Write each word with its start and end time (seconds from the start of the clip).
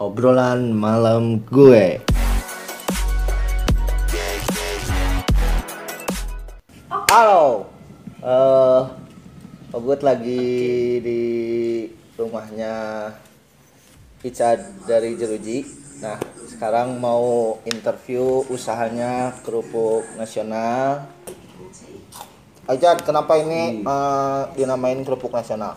obrolan 0.00 0.72
malam 0.72 1.44
gue. 1.44 2.00
Halo, 7.12 7.68
eh 8.24 8.82
Ogut 9.76 10.00
lagi 10.00 10.98
di 11.04 11.22
rumahnya 12.16 12.72
Ica 14.24 14.56
dari 14.88 15.20
Jeruji. 15.20 15.68
Nah, 16.00 16.16
sekarang 16.48 16.96
mau 16.96 17.60
interview 17.68 18.40
usahanya 18.48 19.36
kerupuk 19.44 20.08
nasional. 20.16 21.12
Ica, 22.72 22.96
kenapa 23.04 23.36
ini 23.36 23.84
eh, 23.84 24.42
dinamain 24.56 25.04
kerupuk 25.04 25.36
nasional? 25.36 25.76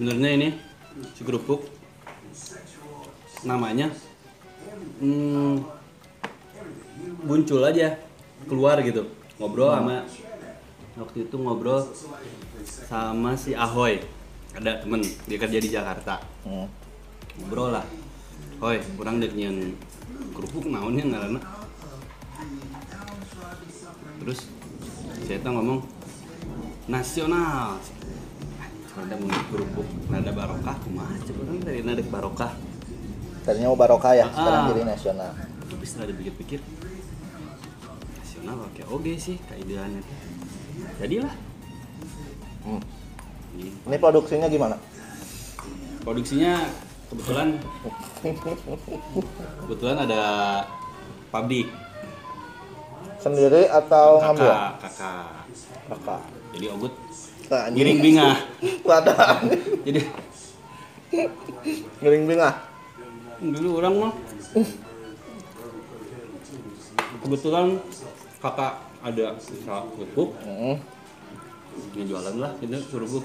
Sebenarnya 0.00 0.30
ini 0.40 0.69
si 1.16 1.22
kerupuk. 1.24 1.64
Namanya 3.44 3.88
hmm, 5.00 5.64
muncul 7.24 7.60
aja 7.64 7.96
keluar 8.46 8.80
gitu. 8.84 9.08
Ngobrol 9.40 9.72
sama 9.72 10.04
waktu 11.00 11.24
itu 11.24 11.36
ngobrol 11.40 11.80
sama 12.64 13.32
si 13.36 13.56
Ahoy. 13.56 14.00
Ada 14.52 14.82
temen 14.82 15.00
dia 15.28 15.38
kerja 15.38 15.58
di 15.58 15.68
Jakarta. 15.72 16.20
Hmm. 16.44 16.68
ngobrol 17.40 17.72
lah. 17.72 17.86
Hoy 18.60 18.76
kurang 19.00 19.22
dek 19.22 19.32
nyen 19.32 19.72
kerupuk 20.36 20.68
naonnya 20.68 21.04
ngaranna 21.08 21.40
terus 24.20 24.52
saya 25.24 25.48
ngomong 25.48 25.80
nasional 26.88 27.80
ada 28.92 29.14
mau 29.16 29.30
kerupuk 29.46 29.86
nada 30.06 30.30
barokah 30.30 30.76
kumaha 30.80 31.14
coba 31.20 31.42
kan 31.44 31.56
dari 31.62 31.80
nada 31.80 32.02
barokah 32.02 32.52
Tadinya 33.40 33.68
mau 33.68 33.78
barokah 33.78 34.12
ya, 34.12 34.26
sekarang 34.28 34.60
Ah. 34.60 34.68
jadi 34.68 34.82
nasional. 34.84 35.30
tapi 35.64 35.84
setelah 35.84 36.06
dipikir-pikir 36.10 36.60
nasional 38.12 38.56
oke 38.62 38.82
oke 38.90 39.12
sih 39.16 39.36
kaideannya 39.42 40.02
jadilah 40.98 41.34
Hmm. 42.60 42.82
ini 43.88 43.96
produksinya 43.96 44.46
gimana? 44.46 44.76
produksinya 46.00 46.60
kebetulan 47.08 47.56
kebetulan 49.60 49.96
ada 49.98 50.22
pabrik 51.30 51.68
Sendiri 53.16 53.64
atau 53.66 54.16
ngambil? 54.18 54.48
kakak 54.48 54.72
kakak 54.80 55.28
Kakak. 55.90 56.20
jadi 56.52 56.66
ogut. 56.70 56.92
Giring 57.50 57.98
bingah 57.98 58.36
Wadah. 58.88 59.42
jadi 59.82 60.00
Giring 61.98 62.24
bingah. 62.24 62.54
dulu 63.40 63.80
orang 63.80 63.94
mah 63.98 64.12
kebetulan 67.20 67.66
kakak 68.38 68.72
ada 69.00 69.34
usaha 69.34 69.80
kerupuk 69.90 70.30
Hmm. 70.40 70.76
yang 71.92 72.06
jualan 72.06 72.34
lah 72.36 72.52
gitu 72.58 72.76
kerupuk 72.88 73.24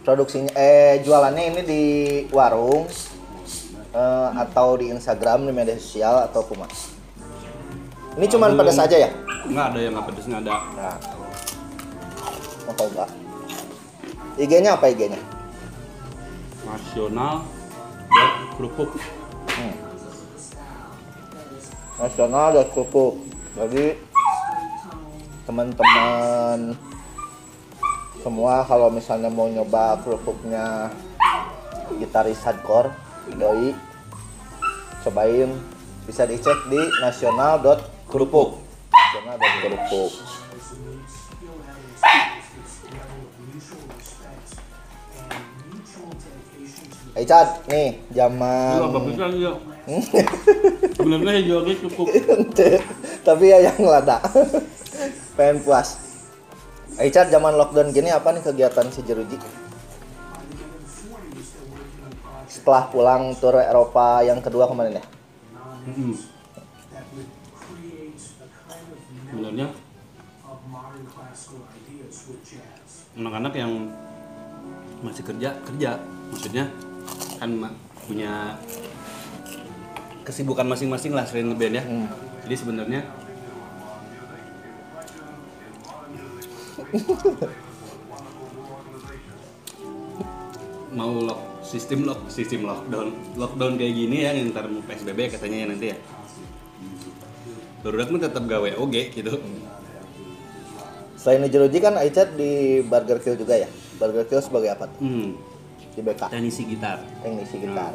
Produksinya 0.00 0.50
eh 0.54 1.04
jualannya 1.04 1.42
ini 1.44 1.60
di 1.62 1.82
warung 2.30 2.88
eh, 3.90 4.28
atau 4.34 4.74
di 4.74 4.88
Instagram 4.88 5.44
di 5.44 5.52
media 5.52 5.76
sosial 5.76 6.24
atau 6.24 6.40
kumaha? 6.40 6.72
Ini 8.16 8.26
cuman 8.26 8.56
pedas 8.56 8.78
aja 8.78 8.96
ya? 8.96 9.10
nggak 9.42 9.66
ada 9.66 9.78
yang 9.78 9.92
nggak 9.92 10.06
pedes 10.08 10.24
nggak 10.24 10.42
ada 10.42 10.52
Nah. 10.72 10.96
Mau 12.70 12.78
coba. 12.86 13.10
IG-nya 14.38 14.78
apa 14.78 14.94
IG-nya? 14.94 15.18
nasional 16.70 17.42
buat 18.06 18.32
kerupuk 18.54 18.90
Hmm. 19.50 19.74
Nasional 21.98 22.54
dan 22.54 22.66
kerupuk. 22.70 23.18
Jadi 23.58 23.98
teman-teman 25.50 26.78
semua 28.22 28.62
kalau 28.70 28.86
misalnya 28.86 29.26
mau 29.34 29.50
nyoba 29.50 29.98
kerupuknya 30.06 30.94
gitaris 31.98 32.38
hardcore 32.46 32.94
doi 33.34 33.74
cobain 35.02 35.50
bisa 36.06 36.22
dicek 36.22 36.70
di 36.70 36.78
nasional.kerupuk 37.02 38.62
nasional.kerupuk 38.94 40.10
Eh 47.18 47.26
Cad, 47.26 47.66
nih 47.66 47.98
zaman 48.14 48.78
Itu 48.78 48.86
apa 48.86 48.98
bisa 49.02 49.26
ya 49.34 49.52
sebenarnya 50.94 51.42
jualnya 51.42 51.74
kerupuk 51.82 52.06
tapi 53.26 53.44
ya 53.50 53.58
yang 53.70 53.80
lada. 53.82 54.22
Pengen 55.36 55.64
puas. 55.64 55.98
Aicat 57.00 57.32
zaman 57.32 57.56
lockdown 57.56 57.96
gini 57.96 58.12
apa 58.12 58.28
nih 58.34 58.44
kegiatan 58.44 58.86
si 58.92 59.00
Jeruji? 59.02 59.40
Setelah 62.50 62.92
pulang 62.92 63.32
tur 63.38 63.56
Eropa 63.56 64.20
yang 64.20 64.44
kedua 64.44 64.68
kemarin 64.68 65.00
ya? 65.00 65.04
Sebenarnya 69.30 69.66
anak-anak 73.16 73.52
yang 73.56 73.72
masih 75.00 75.24
kerja 75.24 75.56
kerja. 75.64 75.90
Maksudnya 76.30 76.68
kan 77.40 77.56
punya 78.04 78.60
kesibukan 80.28 80.68
masing-masing 80.68 81.16
lah 81.16 81.24
selain 81.24 81.48
ngeband 81.48 81.80
ya. 81.80 81.84
Hmm. 81.88 82.06
jadi 82.44 82.54
sebenarnya 82.60 83.00
mau 90.90 91.14
lock 91.16 91.40
sistem 91.64 92.02
lock 92.04 92.28
sistem 92.28 92.66
lockdown. 92.66 93.14
Lockdown 93.38 93.78
kayak 93.78 93.94
gini 93.94 94.16
ya 94.26 94.34
yang 94.34 94.50
ntar 94.52 94.66
mau 94.66 94.82
psbb 94.84 95.32
katanya 95.32 95.56
ya 95.64 95.66
nanti 95.70 95.86
ya. 95.94 95.96
Barudak 97.80 98.12
mah 98.12 98.20
tetap 98.20 98.44
gawe 98.44 98.70
oge 98.76 99.08
gitu. 99.16 99.40
Selain 101.16 101.44
di 101.44 101.48
Jeruji 101.52 101.78
kan 101.80 101.96
Aicat 102.00 102.32
di 102.36 102.80
Burger 102.84 103.20
Kill 103.20 103.36
juga 103.36 103.56
ya? 103.56 103.68
Burger 104.00 104.24
Kill 104.24 104.40
sebagai 104.40 104.72
apa 104.72 104.88
tuh? 104.88 105.00
hmm, 105.04 105.28
di 105.94 106.00
BK 106.00 106.22
teknisi 106.30 106.62
gitar. 106.68 106.98
Teknisi 107.24 107.56
gitar. 107.60 107.92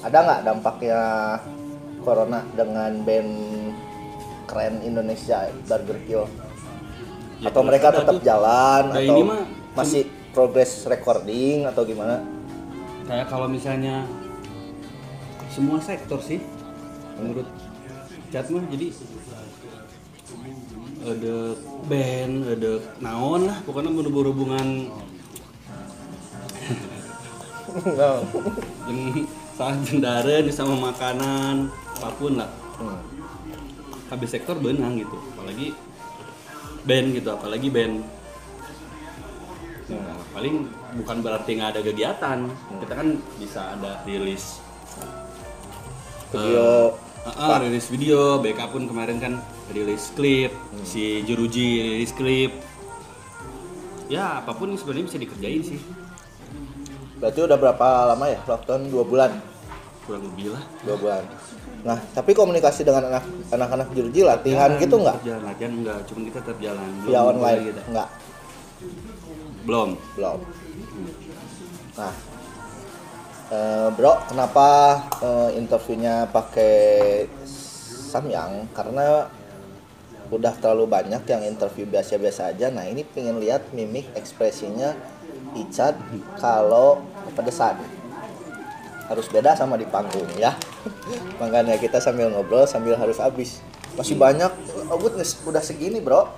Ada 0.00 0.18
nggak 0.20 0.40
dampaknya 0.46 1.02
corona 2.00 2.40
dengan 2.56 3.04
band 3.04 3.32
keren 4.48 4.82
Indonesia 4.82 5.46
Burger 5.68 5.98
Kill 6.08 6.24
Ya, 7.40 7.48
atau 7.48 7.64
mereka 7.64 7.88
tetap 7.88 8.20
tuh. 8.20 8.24
jalan 8.24 8.92
Nah, 8.92 9.00
atau 9.00 9.16
ini 9.16 9.22
mah 9.24 9.40
masih 9.72 10.04
progress 10.36 10.84
recording 10.84 11.64
atau 11.64 11.88
gimana? 11.88 12.20
Kayak 13.08 13.32
kalau 13.32 13.48
misalnya 13.48 14.04
semua 15.48 15.80
sektor 15.80 16.20
sih 16.20 16.36
menurut 17.16 17.48
chat 18.28 18.44
mah 18.52 18.60
jadi 18.68 18.92
ada 21.00 21.36
band 21.88 22.34
ada 22.44 22.72
naon 23.00 23.48
lah 23.48 23.58
pokoknya 23.64 23.88
berhubungan 23.88 24.92
yang 28.88 29.00
salah 29.54 29.76
jendara 29.84 30.40
sama 30.52 30.92
makanan 30.92 31.68
apa 32.00 32.08
pun 32.16 32.40
lah. 32.40 32.50
Hmm. 32.80 32.96
habis 34.10 34.32
sektor 34.34 34.58
benang 34.58 34.98
gitu 34.98 35.14
apalagi 35.36 35.70
band 36.82 37.06
gitu 37.14 37.28
apalagi 37.30 37.68
band. 37.70 38.02
Nah, 39.90 40.18
paling 40.34 40.70
bukan 41.02 41.16
berarti 41.22 41.50
nggak 41.58 41.70
ada 41.76 41.80
kegiatan. 41.82 42.38
Kita 42.82 42.94
kan 42.94 43.08
bisa 43.38 43.60
ada 43.78 44.02
rilis 44.06 44.58
video. 46.30 46.94
Ah, 47.20 47.36
ah, 47.36 47.56
rilis 47.60 47.86
video, 47.92 48.40
BK 48.40 48.60
pun 48.72 48.88
kemarin 48.88 49.20
kan 49.20 49.34
rilis 49.76 50.08
klip, 50.16 50.56
si 50.88 51.20
Jeruji 51.28 51.84
rilis 51.84 52.16
klip. 52.16 52.56
Ya, 54.08 54.40
apa 54.40 54.56
pun 54.56 54.72
sebenarnya 54.74 55.06
bisa 55.06 55.18
dikerjain 55.20 55.62
sih. 55.62 55.80
Berarti 57.20 57.40
udah 57.44 57.56
berapa 57.60 57.86
lama 58.16 58.26
ya? 58.26 58.40
Lockdown 58.48 58.88
dua 58.88 59.04
bulan? 59.04 59.30
Kurang 60.08 60.24
lebih 60.32 60.56
lah. 60.56 60.64
dua 60.82 60.96
bulan. 60.96 61.22
Nah 61.84 61.98
tapi 62.16 62.32
komunikasi 62.32 62.82
dengan 62.82 63.12
anak 63.12 63.24
anak-anak 63.52 63.88
Jeruji 63.92 64.24
latihan 64.24 64.72
gitu 64.80 64.96
nggak? 64.96 65.16
Jalan. 65.22 65.44
Latihan 65.44 65.72
enggak, 65.76 65.98
cuma 66.08 66.20
kita 66.24 66.38
tetap 66.40 66.58
jalan. 66.58 66.88
via 67.04 67.06
Belum 67.06 67.30
online 67.36 67.60
gitu. 67.68 67.80
nggak? 67.92 68.08
Belum. 69.68 69.88
belum. 70.16 70.38
Nah 72.00 72.12
eh, 73.52 73.88
bro 73.92 74.12
kenapa 74.26 74.68
eh, 75.20 75.50
interviewnya 75.60 76.24
pakai 76.32 76.74
Samyang? 78.10 78.66
Karena 78.72 79.28
udah 80.30 80.54
terlalu 80.62 80.86
banyak 80.86 81.22
yang 81.26 81.42
interview 81.42 81.84
biasa-biasa 81.90 82.54
aja. 82.54 82.70
Nah 82.70 82.86
ini 82.86 83.02
pengen 83.02 83.42
lihat 83.42 83.74
mimik 83.74 84.08
ekspresinya 84.14 84.94
Icat 85.56 85.94
kalau 86.38 87.02
kepedesan. 87.30 87.78
Harus 89.10 89.26
beda 89.26 89.58
sama 89.58 89.74
di 89.74 89.86
panggung 89.90 90.26
ya. 90.38 90.54
Makanya 91.42 91.74
kita 91.78 91.98
sambil 91.98 92.30
ngobrol 92.30 92.66
sambil 92.66 92.94
harus 92.94 93.18
habis. 93.18 93.58
Masih 93.98 94.14
banyak 94.14 94.50
oh, 94.86 94.98
nges- 95.18 95.42
udah 95.42 95.62
segini 95.62 95.98
bro. 95.98 96.30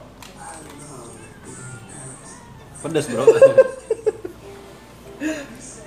Pedas 2.80 3.06
bro. 3.08 3.24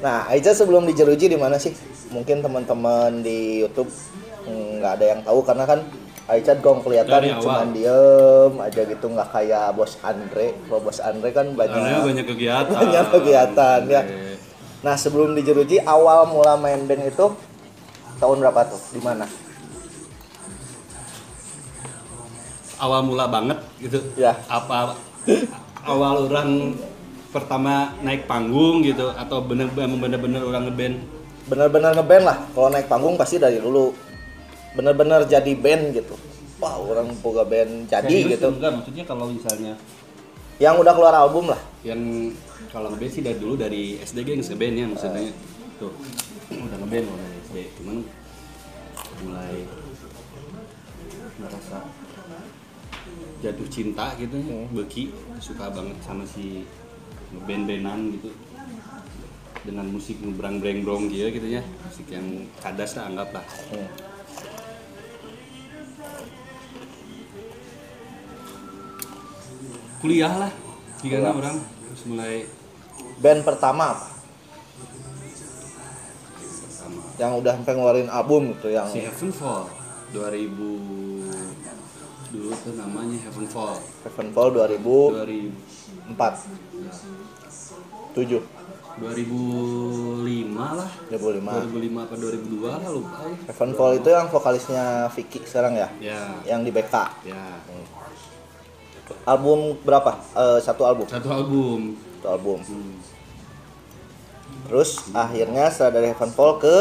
Nah 0.05 0.29
Aiza 0.29 0.53
sebelum 0.53 0.85
dijeruji 0.85 1.25
di 1.25 1.33
mana 1.33 1.57
sih? 1.57 1.73
Mungkin 2.13 2.45
teman-teman 2.45 3.25
di 3.25 3.65
YouTube 3.65 3.89
mm, 4.45 4.77
nggak 4.77 4.93
ada 5.01 5.05
yang 5.17 5.21
tahu 5.25 5.41
karena 5.41 5.65
kan 5.65 5.81
Aiza 6.25 6.57
gong 6.57 6.81
kelihatan 6.81 7.37
cuman 7.37 7.69
diem 7.69 8.53
aja 8.57 8.81
gitu 8.81 9.05
nggak 9.13 9.29
kayak 9.29 9.77
bos 9.77 9.93
Andre 10.01 10.57
kalau 10.65 10.81
bos 10.81 10.97
Andre 10.97 11.29
kan 11.29 11.53
banyak 11.53 11.77
karena 11.77 12.01
banyak 12.01 12.25
kegiatan 12.25 12.73
Banyak 12.81 13.05
kegiatan, 13.13 13.79
ya. 13.85 14.01
Oke. 14.01 14.33
Nah 14.81 14.95
sebelum 14.97 15.37
dijeruji 15.37 15.85
awal 15.85 16.25
mula 16.25 16.57
main 16.57 16.81
band 16.85 17.13
itu 17.13 17.29
tahun 18.17 18.37
berapa 18.41 18.61
tuh? 18.65 18.81
Di 18.89 19.01
mana? 19.01 19.25
awal 22.75 23.07
mula 23.07 23.25
banget 23.31 23.55
gitu 23.79 24.03
Ya. 24.19 24.35
apa 24.51 24.99
awal 25.87 26.27
orang 26.27 26.75
pertama 27.31 27.95
naik 28.03 28.27
panggung 28.27 28.83
gitu 28.83 29.15
atau 29.15 29.39
bener 29.39 29.71
emang 29.71 29.99
bener-bener 29.99 30.43
orang 30.43 30.67
ngeband 30.67 30.97
Bener-bener 31.45 31.93
ngeband 31.93 32.25
lah. 32.25 32.37
Kalau 32.57 32.73
naik 32.73 32.89
panggung 32.89 33.13
pasti 33.21 33.37
dari 33.37 33.61
dulu. 33.61 33.93
Bener-bener 34.75 35.23
jadi 35.25 35.51
band 35.55 35.83
gitu. 35.93 36.15
Wah 36.55 36.75
orang 36.77 37.11
boga 37.19 37.43
band 37.43 37.87
jadi 37.87 38.07
Serius 38.07 38.37
gitu. 38.37 38.47
enggak 38.49 38.71
maksudnya 38.73 39.03
kalau 39.03 39.27
misalnya 39.27 39.75
Yang 40.55 40.75
udah 40.79 40.93
keluar 40.93 41.13
album 41.13 41.51
lah. 41.51 41.59
yang 41.83 42.31
kalau 42.71 42.87
ngeband 42.89 43.07
sih 43.09 43.21
dari 43.21 43.35
dulu 43.35 43.55
dari 43.55 43.99
SD 43.99 44.23
gengs 44.23 44.47
ngeband 44.47 44.73
ya 44.73 44.85
maksudnya 44.85 45.31
tuh 45.75 45.91
udah 46.49 46.77
ngeband 46.77 47.05
dari 47.07 47.35
SD 47.41 47.57
cuman 47.75 47.97
mulai 49.21 49.55
ngerasa 51.37 51.77
jatuh 53.37 53.67
cinta 53.69 54.15
gitu 54.15 54.35
ya 54.37 54.55
Hmm. 54.55 54.71
beki 54.73 55.03
suka 55.37 55.69
banget 55.69 55.97
sama 56.01 56.23
si 56.25 56.63
ngeband-bandan 57.31 58.15
gitu 58.15 58.31
dengan 59.61 59.85
musik 59.87 60.17
ngebrang 60.19 60.57
breng 60.59 60.81
brong 60.81 61.07
gitu 61.07 61.27
gitu 61.29 61.47
ya 61.49 61.63
musik 61.81 62.07
yang 62.07 62.25
kadas 62.57 62.95
lah 62.95 63.07
anggap 63.07 63.29
lah 63.31 63.45
Hmm. 63.69 63.87
Kuliah 70.05 70.37
lah 70.37 70.53
jika 71.01 71.33
orang 71.33 71.57
mulai 72.05 72.45
Band 73.17 73.41
pertama 73.41 73.97
apa? 73.97 74.05
sama 76.69 77.01
Yang 77.17 77.31
udah 77.41 77.57
sampai 77.57 77.73
ngeluarin 77.73 78.09
album 78.13 78.53
gitu 78.53 78.69
yang 78.69 78.85
si 78.85 79.01
Heavenfall 79.01 79.65
2000 80.13 80.45
dulu 82.37 82.53
tuh 82.53 82.73
namanya 82.77 83.17
Heavenfall 83.25 83.81
Heavenfall 84.05 84.53
2004 84.53 86.13
2000 86.13 86.13
7 88.13 88.45
2005 89.01 90.55
lah. 90.55 90.87
2005 91.11 91.67
2005 91.67 92.05
apa 92.05 92.15
2002 92.15 92.63
lah 92.63 92.89
lupa 92.93 93.25
ya. 93.25 93.35
Heavenfall 93.49 93.91
itu 93.97 94.09
yang 94.13 94.29
vokalisnya 94.29 95.09
Vicky 95.11 95.41
sekarang 95.49 95.73
ya? 95.75 95.89
Ya. 95.97 96.21
Yang 96.45 96.61
di 96.69 96.71
BK 96.77 96.93
ya 97.25 97.43
album 99.23 99.77
berapa? 99.81 100.17
Eh, 100.33 100.59
satu 100.59 100.83
album? 100.83 101.05
Satu 101.05 101.29
album. 101.29 101.79
Satu 102.17 102.27
album. 102.31 102.59
Hmm. 102.61 102.95
terus 104.65 105.13
akhirnya 105.13 105.69
setelah 105.69 105.93
dari 105.93 106.09
Heavenfall 106.09 106.57
ke 106.57 106.75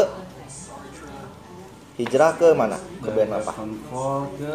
hijrah 1.95 2.33
ke 2.33 2.49
mana? 2.51 2.81
Ke 2.97 3.13
Dari 3.13 3.17
band 3.21 3.31
apa? 3.35 3.51
Heavenfall 3.53 4.21
ke 4.33 4.51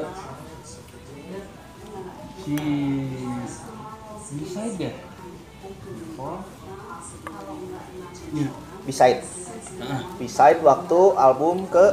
si 2.41 2.57
Heavenfall 4.27 4.77
ya? 4.77 4.91
Beside. 8.83 9.21
Nah, 9.79 10.01
Beside 10.19 10.59
waktu 10.61 11.01
album 11.15 11.67
ke 11.67 11.87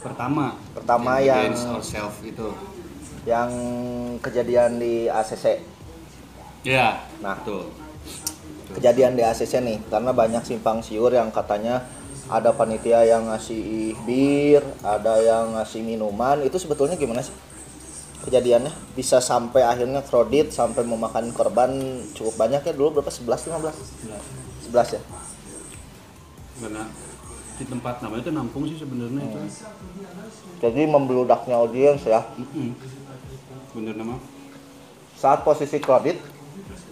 pertama. 0.00 0.56
Pertama 0.72 1.20
yang- 1.20 1.52
Against 1.52 1.68
Ourselves 1.68 2.18
itu 2.22 2.48
yang 3.24 3.50
kejadian 4.20 4.80
di 4.80 5.08
ACC 5.08 5.60
ya 6.64 7.00
Nah. 7.20 7.36
tuh 7.44 7.68
kejadian 8.76 9.16
di 9.16 9.22
ACC 9.24 9.60
nih 9.60 9.78
karena 9.92 10.10
banyak 10.12 10.42
simpang 10.44 10.80
siur 10.80 11.12
yang 11.12 11.28
katanya 11.32 11.84
ada 12.28 12.56
panitia 12.56 13.04
yang 13.04 13.28
ngasih 13.28 13.92
bir 14.08 14.64
ada 14.80 15.20
yang 15.20 15.60
ngasih 15.60 15.84
minuman. 15.84 16.40
Itu 16.40 16.56
sebetulnya 16.56 16.96
gimana 16.96 17.20
sih 17.20 17.36
kejadiannya? 18.24 18.72
Bisa 18.96 19.20
sampai 19.20 19.60
akhirnya 19.60 20.00
kredit 20.00 20.56
sampai 20.56 20.88
memakan 20.88 21.28
korban 21.36 22.00
cukup 22.16 22.34
banyak 22.40 22.64
ya? 22.64 22.72
Dulu 22.72 23.00
berapa? 23.00 23.12
11 23.12 23.52
15 23.52 24.72
11 24.72 24.96
ya? 24.96 25.00
Karena 26.64 26.82
di 27.54 27.64
tempat 27.68 28.02
namanya 28.02 28.22
itu 28.24 28.32
nampung 28.32 28.64
sih 28.66 28.78
sebenarnya 28.80 29.20
itu. 29.20 29.38
Jadi 30.64 30.82
membeludaknya 30.88 31.60
audiens 31.60 32.02
ya? 32.08 32.24
Mm-mm. 32.40 32.72
Bener 33.74 33.94
nama? 33.98 34.16
Saat 35.18 35.42
posisi 35.42 35.82
kredit 35.82 36.22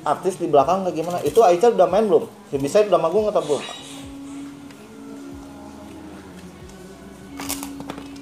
artis 0.02 0.34
di 0.34 0.50
belakang 0.50 0.82
kayak 0.82 0.96
gimana 0.99 1.19
itu 1.23 1.38
Aicha 1.46 1.70
udah 1.70 1.87
main 1.87 2.11
belum? 2.11 2.26
Si 2.50 2.58
bisa 2.58 2.82
udah 2.82 2.99
manggung 2.99 3.31
atau 3.31 3.43
belum? 3.43 3.62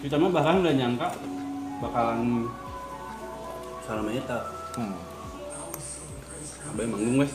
Kita 0.00 0.16
mah 0.16 0.30
bahkan 0.32 0.60
nggak 0.60 0.76
nyangka 0.76 1.08
bakalan 1.80 2.48
salah 3.84 4.04
kita 4.12 4.38
Hmm. 4.70 4.94
abah 6.70 6.86
manggung 6.86 7.26
wes. 7.26 7.32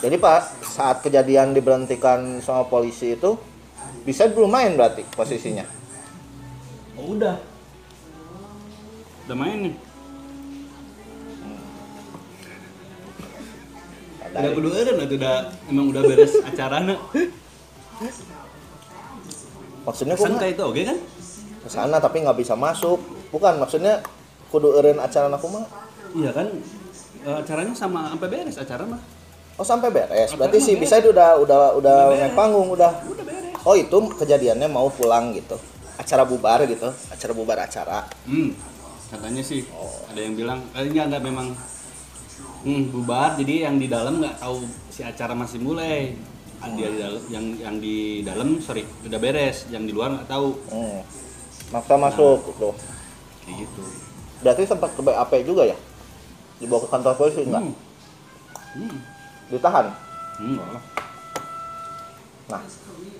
Jadi 0.00 0.16
Pak, 0.16 0.64
saat 0.64 1.04
kejadian 1.04 1.52
diberhentikan 1.52 2.40
sama 2.40 2.64
polisi 2.64 3.12
itu 3.12 3.36
bisa 4.08 4.24
belum 4.32 4.48
main 4.48 4.72
berarti 4.80 5.04
posisinya. 5.12 5.64
oh 6.96 7.12
udah 7.12 7.36
udah 9.26 9.36
main 9.36 9.58
nih 9.66 9.74
udah 14.28 14.50
kudu 14.52 14.68
eureun 14.70 14.98
atuh 15.00 15.16
udah 15.16 15.36
emang 15.66 15.86
udah 15.90 16.02
beres 16.04 16.32
acarana 16.48 16.94
Maksudnya 19.86 20.14
kok 20.14 20.26
santai 20.26 20.50
itu 20.50 20.60
oke 20.60 20.82
kan 20.82 20.98
ke 21.62 21.68
sana 21.70 21.96
tapi 21.96 22.18
nggak 22.18 22.34
bisa 22.36 22.58
masuk. 22.58 22.98
Bukan 23.30 23.54
maksudnya 23.56 24.02
kudu 24.48 24.74
eureun 24.74 24.98
acara 24.98 25.30
aku 25.30 25.46
mah. 25.48 25.64
iya 26.12 26.30
kan 26.30 26.50
Eh, 27.22 27.34
acaranya 27.34 27.74
sama 27.74 28.06
sampai 28.08 28.28
beres 28.28 28.54
acara 28.54 28.82
mah 28.82 28.98
Oh 29.54 29.62
sampai 29.62 29.90
beres. 29.90 30.30
Berarti 30.32 30.58
mah 30.58 30.62
si 30.62 30.72
beres. 30.74 30.82
bisa 30.84 30.94
udah 31.00 31.38
udah 31.38 31.58
udah 31.74 31.96
Udah 32.10 32.18
naik 32.20 32.34
panggung 32.34 32.68
udah. 32.68 32.92
udah 33.04 33.24
beres 33.24 33.62
Oh 33.62 33.74
itu 33.74 33.98
kejadiannya 34.14 34.66
mau 34.68 34.90
pulang 34.90 35.30
gitu. 35.32 35.54
Acara 35.96 36.22
bubar 36.22 36.66
gitu. 36.66 36.86
Acara 37.08 37.32
bubar 37.32 37.58
acara. 37.60 38.10
Hmm, 38.26 38.54
katanya 39.06 39.42
sih 39.42 39.62
ada 40.10 40.20
yang 40.20 40.34
bilang 40.34 40.60
eh, 40.74 40.82
enggak 40.86 41.06
enggak 41.10 41.22
memang 41.22 41.48
hmm, 42.66 42.82
bubar 42.90 43.38
jadi 43.38 43.70
yang 43.70 43.78
di 43.78 43.86
dalam 43.86 44.18
nggak 44.18 44.42
tahu 44.42 44.66
si 44.90 45.06
acara 45.06 45.32
masih 45.34 45.62
mulai 45.62 46.16
Ah, 46.56 46.72
dia 46.72 46.88
di 46.88 46.96
dalam 46.96 47.20
yang 47.28 47.46
yang 47.60 47.76
di 47.84 48.24
dalam 48.24 48.56
sorry 48.64 48.80
udah 49.04 49.20
beres 49.20 49.68
yang 49.68 49.84
di 49.84 49.92
luar 49.92 50.16
nggak 50.16 50.24
tahu 50.24 50.56
Hmm. 50.72 51.04
Maksa 51.68 52.00
masuk 52.00 52.56
tuh. 52.56 52.72
kayak 53.44 53.66
gitu 53.66 53.82
Berarti 54.40 54.62
sempat 54.64 54.90
ke 54.96 55.00
BAP 55.04 55.32
juga 55.44 55.68
ya? 55.68 55.76
Dibawa 56.56 56.80
ke 56.80 56.88
kantor 56.88 57.12
polisi 57.20 57.44
enggak? 57.44 57.60
hmm. 57.60 57.74
Hmm. 58.72 58.98
Ditahan. 59.52 59.86
Hmm. 60.40 60.58
Nah, 62.48 62.62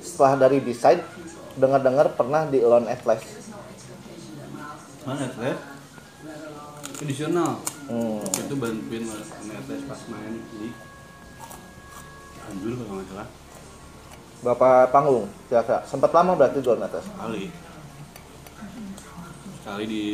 setelah 0.01 0.33
dari 0.41 0.59
decide 0.65 1.05
dengar-dengar 1.61 2.17
pernah 2.17 2.49
di 2.49 2.61
Elon 2.61 2.89
Atlas. 2.89 3.21
mana 5.05 5.29
Atlet? 5.29 5.59
Hmm. 7.87 8.19
Waktu 8.19 8.41
itu 8.51 8.55
bantuin 8.59 9.05
Atlet 9.07 9.81
pas 9.87 10.01
main 10.11 10.35
di 10.59 10.75
Anjur 12.47 12.73
kalau 12.79 12.95
nggak 12.99 13.07
salah 13.15 13.29
Berapa 14.37 14.69
panggung? 14.93 15.25
Kira-kira 15.49 15.81
sempat 15.87 16.11
lama 16.13 16.37
berarti 16.37 16.61
di 16.61 16.67
Elon 16.67 16.83
Atlas. 16.83 17.07
sekali 17.07 17.45
sekali 19.63 19.85
di 19.87 20.05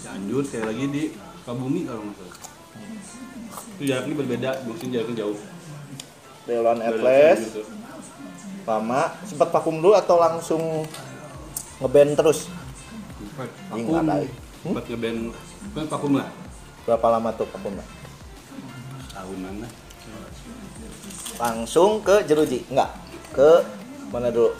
Cianjur 0.00 0.42
sekali 0.44 0.64
lagi 0.68 0.84
di 0.88 1.02
Kabumi 1.44 1.88
kalau 1.88 2.02
nggak 2.08 2.16
salah 2.20 2.36
itu 3.80 3.82
jaraknya 3.88 4.14
berbeda 4.16 4.50
mungkin 4.68 4.86
jaraknya 4.92 5.16
jauh 5.24 5.38
Dari 6.44 6.60
Atlas 6.60 7.40
lama 8.68 9.02
sempat 9.24 9.48
vakum 9.50 9.80
dulu 9.80 9.96
atau 9.96 10.16
langsung 10.20 10.62
ngeband 11.80 12.12
terus? 12.12 12.46
Sempat 13.18 13.50
vakum. 13.72 13.94
Hmm? 13.96 14.24
sempat 14.60 14.84
ngeband 14.92 15.20
kan 15.76 15.86
vakum 15.86 16.12
lah? 16.16 16.28
Berapa 16.88 17.06
lama 17.12 17.30
tuh 17.36 17.46
vakumnya? 17.52 17.84
tahunan 19.20 19.54
lah. 19.60 19.72
Langsung 21.36 22.00
ke 22.00 22.24
jeruji. 22.24 22.64
Enggak 22.72 22.90
ke 23.36 23.50
mana 24.10 24.32
dulu? 24.32 24.50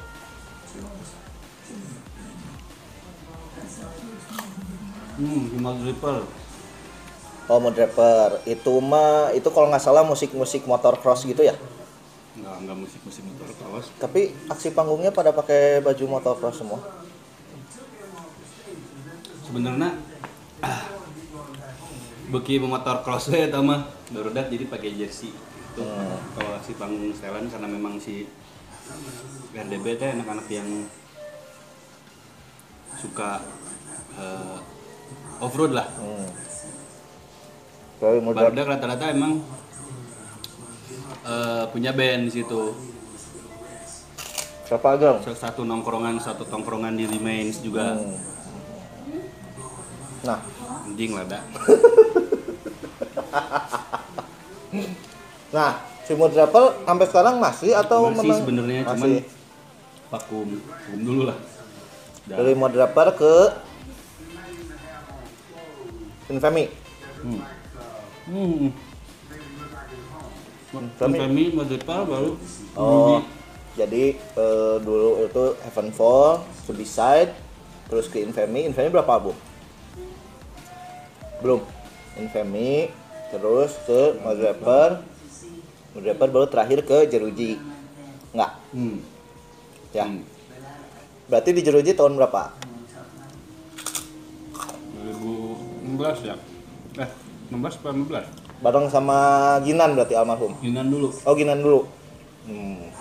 Hmm, 5.21 5.53
Himal 5.53 5.75
Dripper. 5.85 6.25
oh 7.51 7.59
mau 7.59 7.75
driver. 7.75 8.41
Itu 8.47 8.79
mah 8.79 9.35
itu 9.35 9.51
kalau 9.51 9.69
nggak 9.69 9.83
salah 9.83 10.07
musik 10.07 10.31
musik 10.33 10.65
motor 10.65 10.97
cross 11.03 11.27
gitu 11.27 11.43
ya? 11.43 11.59
Enggak, 12.39 12.57
enggak 12.63 12.79
musik-musik 12.79 13.27
motor 13.27 13.51
cross. 13.59 13.91
tapi 13.99 14.31
aksi 14.47 14.71
panggungnya 14.71 15.11
pada 15.11 15.35
pakai 15.35 15.83
baju 15.83 16.05
motor 16.07 16.39
cross 16.39 16.63
semua? 16.63 16.79
Sebenarnya 19.45 19.99
beki 22.31 22.63
motor 22.63 23.03
cross 23.03 23.27
ya 23.35 23.51
tau 23.51 23.67
mah 23.67 23.91
barudak 24.15 24.47
jadi 24.49 24.65
pakai 24.71 24.95
jersey. 24.95 25.35
Itu 25.75 25.83
Hmm. 25.83 26.19
kalau 26.35 26.59
si 26.63 26.75
panggung 26.79 27.15
setelan 27.15 27.47
karena 27.51 27.69
memang 27.71 27.99
si 27.99 28.27
RDB 29.55 29.99
teh 29.99 30.11
anak-anak 30.15 30.47
yang 30.51 30.69
suka 32.99 33.43
eh, 34.19 34.59
off-road 35.43 35.73
lah. 35.75 35.87
hmm. 35.99 36.29
Barudak 38.35 38.67
rata-rata 38.67 39.11
emang 39.11 39.43
eh, 41.27 41.65
punya 41.71 41.91
band 41.95 42.31
di 42.31 42.33
situ. 42.43 42.75
siapa 44.71 44.95
Agam? 44.95 45.19
Satu 45.27 45.67
nongkrongan, 45.67 46.23
satu 46.23 46.47
tongkrongan 46.47 46.95
di 46.95 47.03
Remains 47.03 47.59
juga. 47.59 47.99
Hmm. 47.99 48.30
Nah, 50.21 50.39
Anjing 50.85 51.17
lah 51.17 51.25
dah. 51.25 51.43
nah 55.51 55.83
mood 56.15 56.31
driver 56.35 56.75
sampai 56.87 57.07
sekarang 57.07 57.39
masih 57.39 57.71
atau 57.75 58.11
Masih 58.11 58.35
sebenarnya 58.43 58.83
cuman 58.87 59.23
vakum, 60.11 60.49
vakum 60.59 60.99
dulu 60.99 61.23
lah. 61.31 61.39
Dari 62.27 62.53
mood 62.59 62.75
driver 62.75 63.09
ke 63.15 63.35
Infamy. 66.31 66.71
Hmm. 67.23 67.43
Hmm. 68.31 68.71
Kami 70.71 71.51
Madepar 71.51 72.07
baru 72.07 72.39
Oh, 72.79 73.19
jadi 73.75 74.15
eh, 74.15 74.77
dulu 74.79 75.27
itu 75.27 75.45
Heavenfall, 75.67 76.47
To 76.67 76.71
Decide, 76.71 77.35
terus 77.91 78.07
ke 78.07 78.23
Infamy. 78.23 78.71
Infamy 78.71 78.87
berapa 78.95 79.11
album? 79.19 79.35
Belum. 81.41 81.61
Infamy, 82.17 82.93
terus 83.33 83.73
ke 83.89 84.21
Mud 84.21 84.39
Rapper. 84.39 85.01
Mud 85.97 86.05
Rapper 86.05 86.29
baru 86.29 86.47
terakhir 86.47 86.85
ke 86.85 87.09
Jeruji. 87.09 87.57
Enggak, 88.31 88.53
Hmm. 88.71 88.99
ya. 89.91 90.05
Hmm. 90.07 90.23
Berarti 91.27 91.51
di 91.51 91.63
Jeruji 91.63 91.97
tahun 91.97 92.15
berapa? 92.15 92.53
2016 95.01 96.29
ya. 96.29 96.37
Eh, 96.99 97.09
16 97.51 97.75
apa 97.81 97.89
15? 97.91 98.25
Bareng 98.61 98.87
sama 98.93 99.19
Ginan 99.65 99.97
berarti 99.97 100.15
almarhum. 100.15 100.53
Yunan 100.61 100.93
dulu. 100.93 101.09
Oh, 101.25 101.33
Ginan 101.33 101.65
dulu. 101.65 101.89
Hmm. 102.45 102.93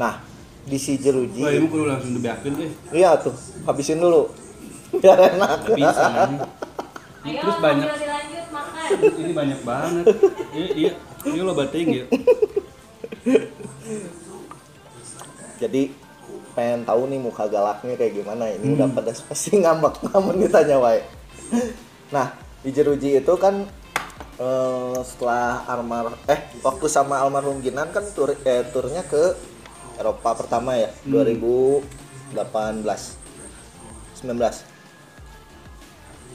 Nah, 0.00 0.24
di 0.64 0.78
si 0.80 0.96
Jeruji. 0.96 1.44
Wah, 1.44 1.52
ini 1.52 1.68
kudu 1.68 1.84
langsung 1.84 2.16
dibeakeun 2.16 2.52
teh. 2.56 2.70
Iya 2.90 3.20
tuh, 3.20 3.34
habisin 3.68 4.00
dulu. 4.00 4.32
Biar 5.02 5.18
enak. 5.32 5.50
Nggak 5.64 5.76
bisa. 5.78 6.04
Ini 7.24 7.24
Ayo, 7.24 7.40
terus 7.40 7.56
banyak. 7.56 7.88
dilanjut 7.88 8.46
makan. 8.52 8.88
Ini 9.00 9.32
banyak 9.32 9.60
banget. 9.64 10.04
Iya, 10.52 10.68
iya. 10.76 10.92
Ini 11.24 11.38
lo 11.40 11.52
bating 11.56 11.88
ya. 11.88 12.04
Jadi 15.56 15.82
pengen 16.54 16.80
tahu 16.84 17.02
nih 17.08 17.18
muka 17.18 17.48
galaknya 17.48 17.96
kayak 17.96 18.12
gimana. 18.12 18.44
Ini 18.52 18.76
udah 18.76 18.88
pada 18.92 19.10
pasti 19.16 19.56
ngambek 19.56 19.94
namun 20.12 20.36
ditanya 20.44 20.76
wae. 20.76 21.00
Nah, 22.12 22.36
di 22.60 22.70
Jeruji 22.70 23.16
itu 23.16 23.34
kan 23.40 23.64
eh, 24.36 24.98
setelah 25.00 25.64
Armar 25.64 26.12
eh 26.28 26.44
waktu 26.60 26.86
sama 26.92 27.24
almarhum 27.24 27.64
Ginan 27.64 27.88
kan 27.88 28.04
tur 28.12 28.36
eh, 28.36 28.62
turnya 28.68 29.00
ke 29.08 29.32
Eropa 29.96 30.36
pertama 30.36 30.76
ya, 30.76 30.92
2018. 31.08 32.34
19 32.34 34.73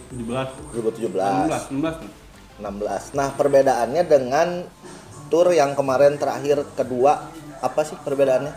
17. 0.10 0.74
2017 0.74 1.14
16, 1.14 1.70
16. 1.70 2.30
16. 2.60 3.18
Nah, 3.18 3.30
perbedaannya 3.38 4.04
dengan 4.10 4.48
tour 5.30 5.54
yang 5.54 5.78
kemarin 5.78 6.18
terakhir 6.18 6.66
kedua 6.74 7.30
apa 7.62 7.82
sih 7.86 7.96
perbedaannya? 8.02 8.54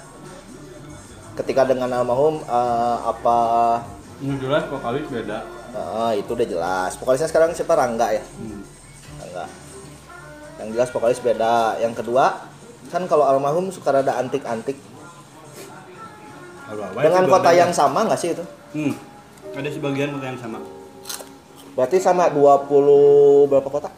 Ketika 1.37 1.69
dengan 1.69 1.93
almarhum 1.93 2.41
eh, 2.45 2.99
apa 3.05 3.39
Ini 4.23 4.39
jelas 4.39 4.65
vokalis 4.71 5.07
beda. 5.11 5.39
Ah, 5.73 6.13
itu 6.15 6.31
udah 6.31 6.47
jelas. 6.47 6.95
Vokalisnya 7.01 7.27
sekarang 7.33 7.57
siapa 7.57 7.75
Rangga 7.75 8.13
ya? 8.15 8.23
Hmm. 8.23 8.63
Rangga. 9.19 9.45
Yang 10.63 10.69
jelas 10.79 10.89
vokalis 10.95 11.19
beda. 11.19 11.81
Yang 11.83 12.05
kedua, 12.05 12.47
kan 12.93 13.03
kalau 13.11 13.27
almarhum 13.27 13.73
suka 13.75 13.91
rada 13.91 14.15
antik-antik. 14.15 14.79
Dengan 17.03 17.25
kota 17.27 17.51
yang 17.51 17.75
sama 17.75 18.07
nggak 18.07 18.21
sih 18.21 18.31
itu? 18.31 18.45
Hmm. 18.77 18.95
Ada 19.59 19.69
sebagian 19.75 20.15
kota 20.15 20.27
yang 20.31 20.39
sama. 20.39 20.63
Berarti 21.73 21.97
sama 22.01 22.29
20 22.29 23.49
berapa 23.49 23.69
kota? 23.69 23.89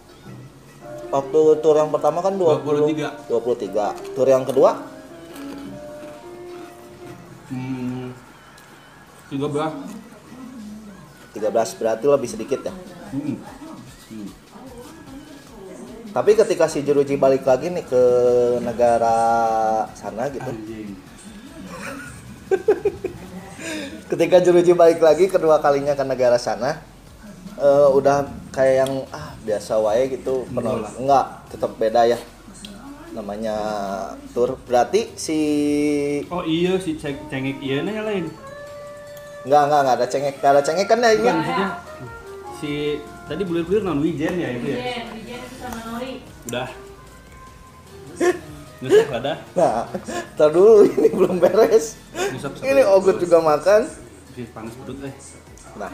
Waktu 1.10 1.40
tour 1.62 1.76
yang 1.78 1.90
pertama 1.94 2.22
kan 2.22 2.34
20 2.34 2.90
23. 2.90 3.30
23. 3.30 4.14
Tour 4.14 4.28
yang 4.30 4.46
kedua 4.46 4.94
Hmm. 7.54 8.10
13. 9.30 9.70
13 11.36 11.78
berarti 11.78 12.04
lebih 12.08 12.30
sedikit 12.30 12.60
ya. 12.64 12.72
Hmm. 13.12 13.36
Hmm. 14.10 14.28
Tapi 16.14 16.30
ketika 16.38 16.70
si 16.70 16.86
Jeruji 16.86 17.18
balik 17.18 17.42
lagi 17.42 17.74
nih 17.74 17.82
ke 17.84 18.02
negara 18.62 19.18
sana 19.98 20.30
gitu. 20.30 20.46
Ketika 24.14 24.38
Jeruji 24.38 24.78
balik 24.78 25.02
lagi 25.02 25.26
kedua 25.26 25.58
kalinya 25.58 25.98
ke 25.98 26.04
negara 26.06 26.38
sana 26.38 26.93
eh, 27.58 27.88
udah 27.90 28.26
kayak 28.50 28.74
yang 28.86 28.92
ah 29.10 29.34
biasa 29.42 29.78
wae 29.78 30.10
gitu 30.10 30.46
pernah 30.50 30.78
enggak 30.98 31.26
tetap 31.50 31.70
beda 31.76 32.06
ya 32.06 32.18
namanya 33.14 33.56
tour 34.34 34.58
berarti 34.66 35.14
si 35.14 35.38
Oh 36.26 36.42
iya 36.42 36.74
si 36.82 36.98
ceng 36.98 37.14
cengek 37.30 37.62
iya 37.62 37.82
nya 37.86 38.02
lain. 38.02 38.26
enggak 39.46 39.62
enggak 39.70 39.80
enggak 39.86 39.96
ada 40.02 40.06
cengek 40.10 40.34
enggak 40.42 40.52
ada 40.52 40.62
cengek 40.66 40.86
kan 40.90 40.98
ya 40.98 41.10
ini 41.14 41.22
maksudnya 41.22 41.68
si 42.58 42.72
tadi 43.30 43.42
bulir-bulir 43.46 43.82
non 43.86 44.02
wijen 44.02 44.34
ya 44.34 44.48
itu 44.50 44.66
ya. 44.66 44.78
Wijen, 44.82 45.04
Wijen 45.14 45.40
itu 45.46 45.56
sama 45.62 45.80
Nori. 45.86 46.12
Udah. 46.50 46.68
Nusuk 48.84 49.08
ada. 49.10 49.32
nah 49.56 49.88
tar 50.36 50.50
dulu 50.52 50.84
ini 50.98 51.08
belum 51.08 51.40
beres 51.40 51.96
Nusuk 52.12 52.60
ini 52.60 52.82
Ogut 52.84 53.16
juga 53.22 53.38
makan 53.40 53.88
panas 54.50 54.74
perut 54.74 54.98
eh. 55.06 55.14
Nah, 55.78 55.90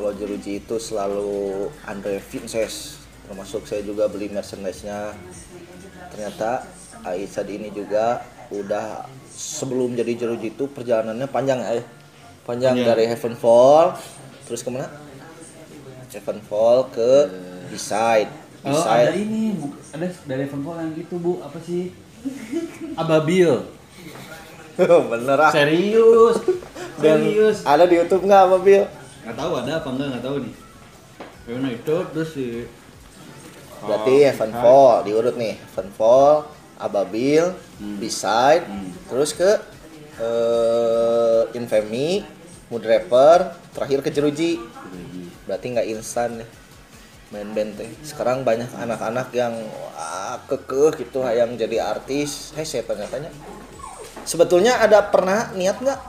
kalau 0.00 0.16
Jeruji 0.16 0.64
itu 0.64 0.80
selalu 0.80 1.68
Andre 1.84 2.24
Vinces, 2.24 3.04
termasuk 3.28 3.68
saya 3.68 3.84
juga 3.84 4.08
beli 4.08 4.32
merchandise-nya. 4.32 5.12
Ternyata 6.08 6.64
Aisyah 7.04 7.44
ini 7.52 7.68
juga 7.68 8.24
udah 8.48 9.04
sebelum 9.28 9.92
jadi 9.92 10.16
Jeruji 10.16 10.56
itu 10.56 10.72
perjalanannya 10.72 11.28
panjang 11.28 11.60
ya. 11.60 11.84
Panjang 12.48 12.80
Panjang. 12.80 12.88
dari 12.88 13.04
Heavenfall 13.12 14.00
terus 14.48 14.64
ke 14.64 14.72
mana? 14.72 14.88
Heavenfall 16.08 16.88
ke 16.96 17.12
Beside. 17.68 18.32
Oh 18.64 18.72
ada 18.72 19.12
Beside. 19.12 19.20
ini 19.20 19.52
bu, 19.52 19.68
ada 19.92 20.08
dari 20.24 20.48
Evanpol 20.48 20.80
yang 20.80 20.96
gitu 20.96 21.20
bu 21.20 21.44
apa 21.44 21.60
sih? 21.60 21.92
Ababil. 22.96 23.52
Bener 25.12 25.38
ah. 25.44 25.52
Serius. 25.52 26.40
Dan 27.04 27.20
Serius. 27.20 27.68
ada 27.68 27.84
di 27.84 28.00
YouTube 28.00 28.24
nggak 28.24 28.42
apa 28.48 28.56
Bil? 28.64 28.84
Nggak 29.20 29.36
tahu 29.36 29.52
ada 29.60 29.72
apa 29.80 29.88
enggak 29.92 30.08
nggak 30.16 30.24
tahu 30.24 30.36
nih. 30.44 30.54
Karena 31.44 31.68
itu 31.72 31.96
terus 32.14 32.30
si 32.32 32.46
Berarti 33.80 34.12
Oh, 34.12 34.24
Heavenfall 34.28 34.92
diurut 35.08 35.34
nih. 35.40 35.56
Heavenfall, 35.56 36.44
Ababil, 36.76 37.44
Hmm. 37.80 37.96
Beside, 37.96 38.68
Hmm. 38.68 38.92
terus 39.08 39.32
ke 39.32 39.50
eh, 40.20 41.42
Infamy, 41.56 42.20
Mood 42.68 42.84
Rapper, 42.84 43.56
terakhir 43.72 44.04
ke 44.04 44.12
Jeruji. 44.12 44.60
Berarti 45.48 45.66
nggak 45.72 45.88
instan 45.96 46.44
ya 46.44 46.46
main 47.32 47.48
band 47.56 47.78
teh. 47.78 47.88
Sekarang 48.04 48.44
banyak 48.44 48.68
anak-anak 48.74 49.32
yang 49.32 49.54
kekeh 50.50 50.98
gitu 51.00 51.22
yang 51.24 51.54
jadi 51.56 51.88
artis. 51.88 52.52
Hei 52.52 52.66
saya 52.66 52.82
tanya-tanya. 52.84 53.30
Sebetulnya 54.26 54.82
ada 54.82 55.08
pernah 55.08 55.48
niat 55.56 55.78
nggak? 55.80 56.00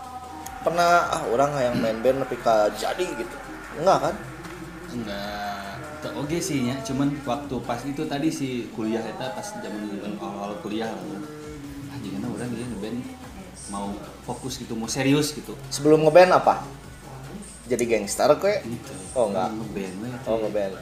Pernah 0.61 1.09
ah 1.09 1.23
orang 1.25 1.51
yang 1.57 1.75
main 1.81 1.97
band 2.05 2.21
tapi 2.21 2.37
ka 2.37 2.69
jadi 2.77 3.05
gitu. 3.17 3.35
Enggak 3.81 3.97
kan? 4.09 4.15
enggak 4.91 5.73
Tak 6.01 6.17
oke 6.17 6.37
sih 6.41 6.65
ya, 6.65 6.75
cuman 6.81 7.13
waktu 7.25 7.55
pas 7.61 7.77
itu 7.85 8.01
tadi 8.09 8.33
si 8.33 8.65
kuliah 8.73 9.05
eta 9.05 9.37
pas 9.37 9.45
zaman 9.45 10.17
awal-awal 10.17 10.57
kuliah 10.65 10.89
lah. 10.89 11.21
Ah 11.93 11.97
jangan 12.01 12.25
orang 12.33 12.49
dia 12.57 12.65
ngeband 12.65 12.97
mau 13.69 13.93
fokus 14.25 14.57
gitu, 14.57 14.73
mau 14.73 14.89
serius 14.89 15.29
gitu. 15.33 15.53
Sebelum 15.69 16.01
ngeband 16.05 16.33
apa? 16.41 16.65
Jadi 17.69 17.85
gangster 17.85 18.33
kue? 18.41 18.65
Gitu. 18.65 18.93
Oh 19.13 19.29
enggak. 19.29 19.53
Ngeband. 19.53 20.25
Oh 20.25 20.37
ngeband. 20.41 20.73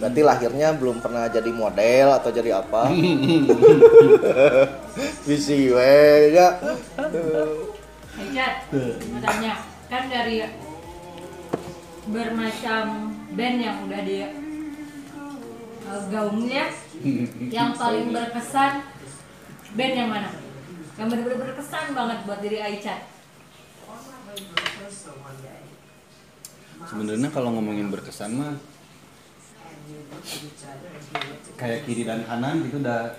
Berarti 0.00 0.20
lahirnya 0.24 0.68
belum 0.72 1.04
pernah 1.04 1.28
jadi 1.28 1.50
model 1.52 2.08
atau 2.16 2.30
jadi 2.32 2.64
apa? 2.64 2.88
Bisi 5.28 5.68
we 5.68 6.32
ya. 6.32 6.56
Cat, 8.20 8.68
mau 9.08 9.20
tanya, 9.24 9.54
kan 9.88 10.04
dari 10.12 10.44
bermacam 12.10 12.86
band 13.32 13.56
yang 13.58 13.76
udah 13.88 14.00
di 14.04 14.18
uh, 15.88 16.02
gaungnya, 16.12 16.68
yang 17.56 17.72
paling 17.72 18.12
berkesan 18.12 18.84
band 19.72 19.94
yang 19.96 20.08
mana? 20.12 20.30
Yang 21.00 21.06
bener-bener 21.16 21.38
berkesan 21.48 21.96
banget 21.96 22.18
buat 22.28 22.40
diri 22.44 22.58
Aicat. 22.60 23.00
Sebenarnya 26.80 27.28
kalau 27.32 27.56
ngomongin 27.56 27.88
berkesan 27.88 28.36
mah 28.36 28.54
kayak 31.58 31.84
kiri 31.84 32.02
dan 32.06 32.24
kanan 32.24 32.62
gitu 32.64 32.80
udah 32.80 33.12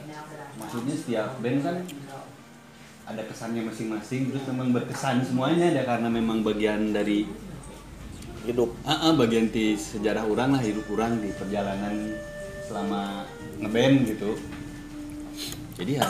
maksudnya 0.58 0.96
setiap 0.96 1.30
band 1.44 1.60
kan 1.62 1.78
ada 3.06 3.22
kesannya 3.26 3.66
masing-masing 3.66 4.30
terus 4.30 4.44
memang 4.54 4.72
berkesan 4.72 5.26
semuanya 5.26 5.74
ada 5.74 5.84
karena 5.84 6.08
memang 6.08 6.46
bagian 6.46 6.94
dari 6.94 7.26
Hidup. 8.42 8.74
ah 8.90 9.10
ah, 9.10 9.14
bagian 9.14 9.54
di 9.54 9.78
sejarah 9.78 10.26
orang 10.26 10.58
lah 10.58 10.62
hidup 10.66 10.90
orang 10.90 11.22
di 11.22 11.30
perjalanan 11.30 12.18
selama 12.66 13.22
ngeband 13.62 14.10
gitu. 14.10 14.34
Jadi 15.78 16.02
ya 16.02 16.10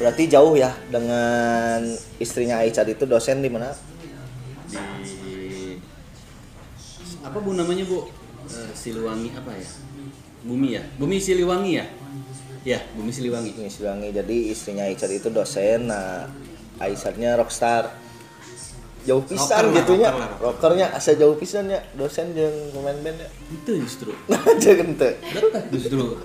Berarti 0.00 0.24
jauh 0.24 0.56
ya 0.56 0.72
dengan 0.88 1.84
istrinya 2.16 2.64
Aisyah 2.64 2.88
itu 2.88 3.04
dosen 3.04 3.44
di 3.44 3.52
mana? 3.52 3.76
di 4.72 5.76
apa 7.20 7.38
bu 7.44 7.52
namanya 7.52 7.84
bu? 7.84 8.08
Eh, 8.48 8.72
Siliwangi 8.72 9.36
apa 9.36 9.52
ya? 9.52 9.68
Bumi 10.48 10.80
ya? 10.80 10.82
Bumi 10.96 11.20
Siliwangi 11.20 11.72
ya 11.76 11.86
ya 12.64 12.80
Bumi 12.96 13.12
Siliwangi 13.12 13.54
Ini 13.54 13.68
Siliwangi. 13.70 14.08
Jadi 14.10 14.36
istrinya 14.50 14.88
Aisyah 14.88 15.10
itu 15.12 15.28
dosen, 15.28 15.92
nah 15.92 16.26
Aisyahnya 16.80 17.36
rockstar. 17.38 18.02
Jauh 19.04 19.20
pisan 19.20 19.68
Rocker 19.68 19.68
lah, 19.68 19.76
gitunya. 19.84 20.08
rocker. 20.08 20.30
Rockernya 20.40 20.86
asa 20.96 21.12
jauh 21.12 21.36
pisan 21.36 21.68
ya 21.68 21.76
dosen 21.92 22.32
jeung 22.32 22.72
pemain 22.72 22.96
band 23.04 23.20
ya. 23.20 23.28
itu 23.52 23.70
justru 23.84 24.16
Jangan 24.64 24.96
teu. 24.96 25.12
dekat 25.20 25.64
justru 25.68 26.16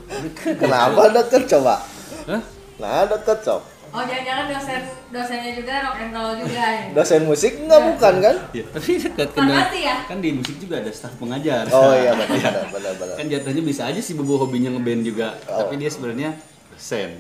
Kenapa 0.56 1.12
deket 1.12 1.44
coba? 1.52 1.84
Hah? 2.24 2.42
Nah 2.80 3.04
deket 3.04 3.44
cok. 3.44 3.62
Oh 3.90 4.02
jangan-jangan 4.02 4.46
dosen 4.48 4.82
dosennya 5.10 5.52
juga 5.52 5.74
rock 5.82 5.98
and 5.98 6.12
roll 6.12 6.34
juga 6.38 6.62
ya? 6.62 6.84
Dosen 6.92 7.22
musik 7.24 7.58
enggak 7.58 7.82
bukan 7.88 8.14
kan? 8.20 8.36
ya 8.52 8.64
tapi 8.70 8.92
dekat 8.96 9.30
kan 9.34 9.50
ya? 9.74 9.96
kan 10.06 10.18
di 10.20 10.30
musik 10.32 10.56
juga 10.58 10.78
ada 10.78 10.92
staf 10.92 11.14
pengajar 11.16 11.66
Oh 11.68 11.90
iya 11.92 12.14
benar 12.14 12.30
benar 12.30 12.66
benar 12.70 12.94
benar. 12.96 13.16
kan 13.18 13.26
jatuhnya 13.26 13.64
bisa 13.64 13.82
aja 13.86 13.98
sih 13.98 14.14
bobo 14.14 14.38
hobinya 14.40 14.70
ngeband 14.72 15.02
juga 15.04 15.34
Oh. 15.46 15.66
tapi 15.66 15.76
dia 15.76 15.90
sebenarnya 15.90 16.38
dosen 16.70 17.18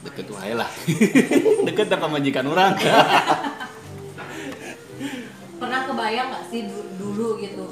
deket 0.00 0.26
wae 0.28 0.50
lah 0.52 0.66
deket 1.66 1.86
apa 1.88 2.06
majikan 2.08 2.44
orang 2.44 2.74
Pernah 5.52 5.80
kebayang 5.84 6.28
nggak 6.28 6.44
sih 6.46 6.60
du- 6.66 6.90
dulu 6.96 7.36
gitu 7.38 7.66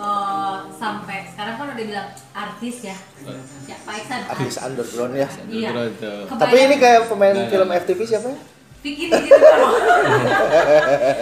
eh, 0.00 0.56
sampai 0.72 1.28
sekarang 1.28 1.54
kan 1.54 1.66
udah 1.68 1.84
bilang 1.84 2.08
artis 2.32 2.76
ya? 2.82 2.96
Ya 3.66 3.76
Pak 3.84 3.94
Iksan. 3.98 4.20
Artis 4.26 4.56
underground 4.56 5.14
ya. 5.14 5.28
Iya. 5.46 5.70
Kebayang 5.70 6.40
Tapi 6.40 6.56
ini 6.58 6.76
kayak 6.76 7.00
pemain 7.06 7.36
Nah, 7.36 7.46
film 7.46 7.68
nah. 7.68 7.76
FTV 7.76 8.00
siapa 8.02 8.28
ya? 8.28 8.38
Bikin 8.80 9.08
di. 9.12 9.28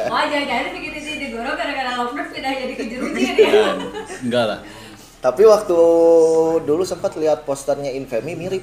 Wah 0.06 0.22
jangan-jangan 0.24 0.70
bikin 0.72 0.90
di 0.94 1.12
Digoro 1.18 1.50
gara-gara 1.52 1.90
Lovebird 1.98 2.30
pindah 2.30 2.52
jadi 2.54 2.74
ke 2.74 2.84
jeruji 2.86 3.24
dia. 3.34 3.50
Ya, 3.50 3.68
enggak 4.22 4.44
lah 4.46 4.60
Tapi 5.18 5.42
waktu 5.42 5.78
dulu 6.62 6.86
sempat 6.86 7.18
lihat 7.18 7.42
posternya 7.42 7.90
Infamy 7.90 8.38
mirip. 8.38 8.62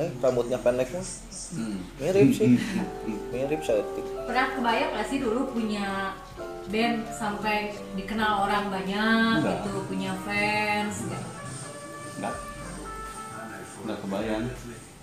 Eh, 0.00 0.08
rambutnya 0.18 0.56
pendeknya 0.56 1.04
Hmm. 1.50 1.82
mirip 1.98 2.30
sih. 2.30 2.54
Mirip 3.34 3.58
saya. 3.60 3.82
Pernah 4.22 4.54
kebayang 4.54 4.94
nggak 4.94 5.06
sih 5.10 5.18
dulu 5.18 5.50
punya 5.50 6.14
band 6.70 7.02
sampai 7.10 7.74
dikenal 7.98 8.46
orang 8.46 8.70
banyak 8.70 9.42
Enggak. 9.42 9.66
gitu, 9.66 9.72
punya 9.90 10.12
fans 10.22 10.94
gitu. 11.04 11.28
Enggak. 12.18 12.34
Enggak 13.82 13.98
kebayang. 14.06 14.44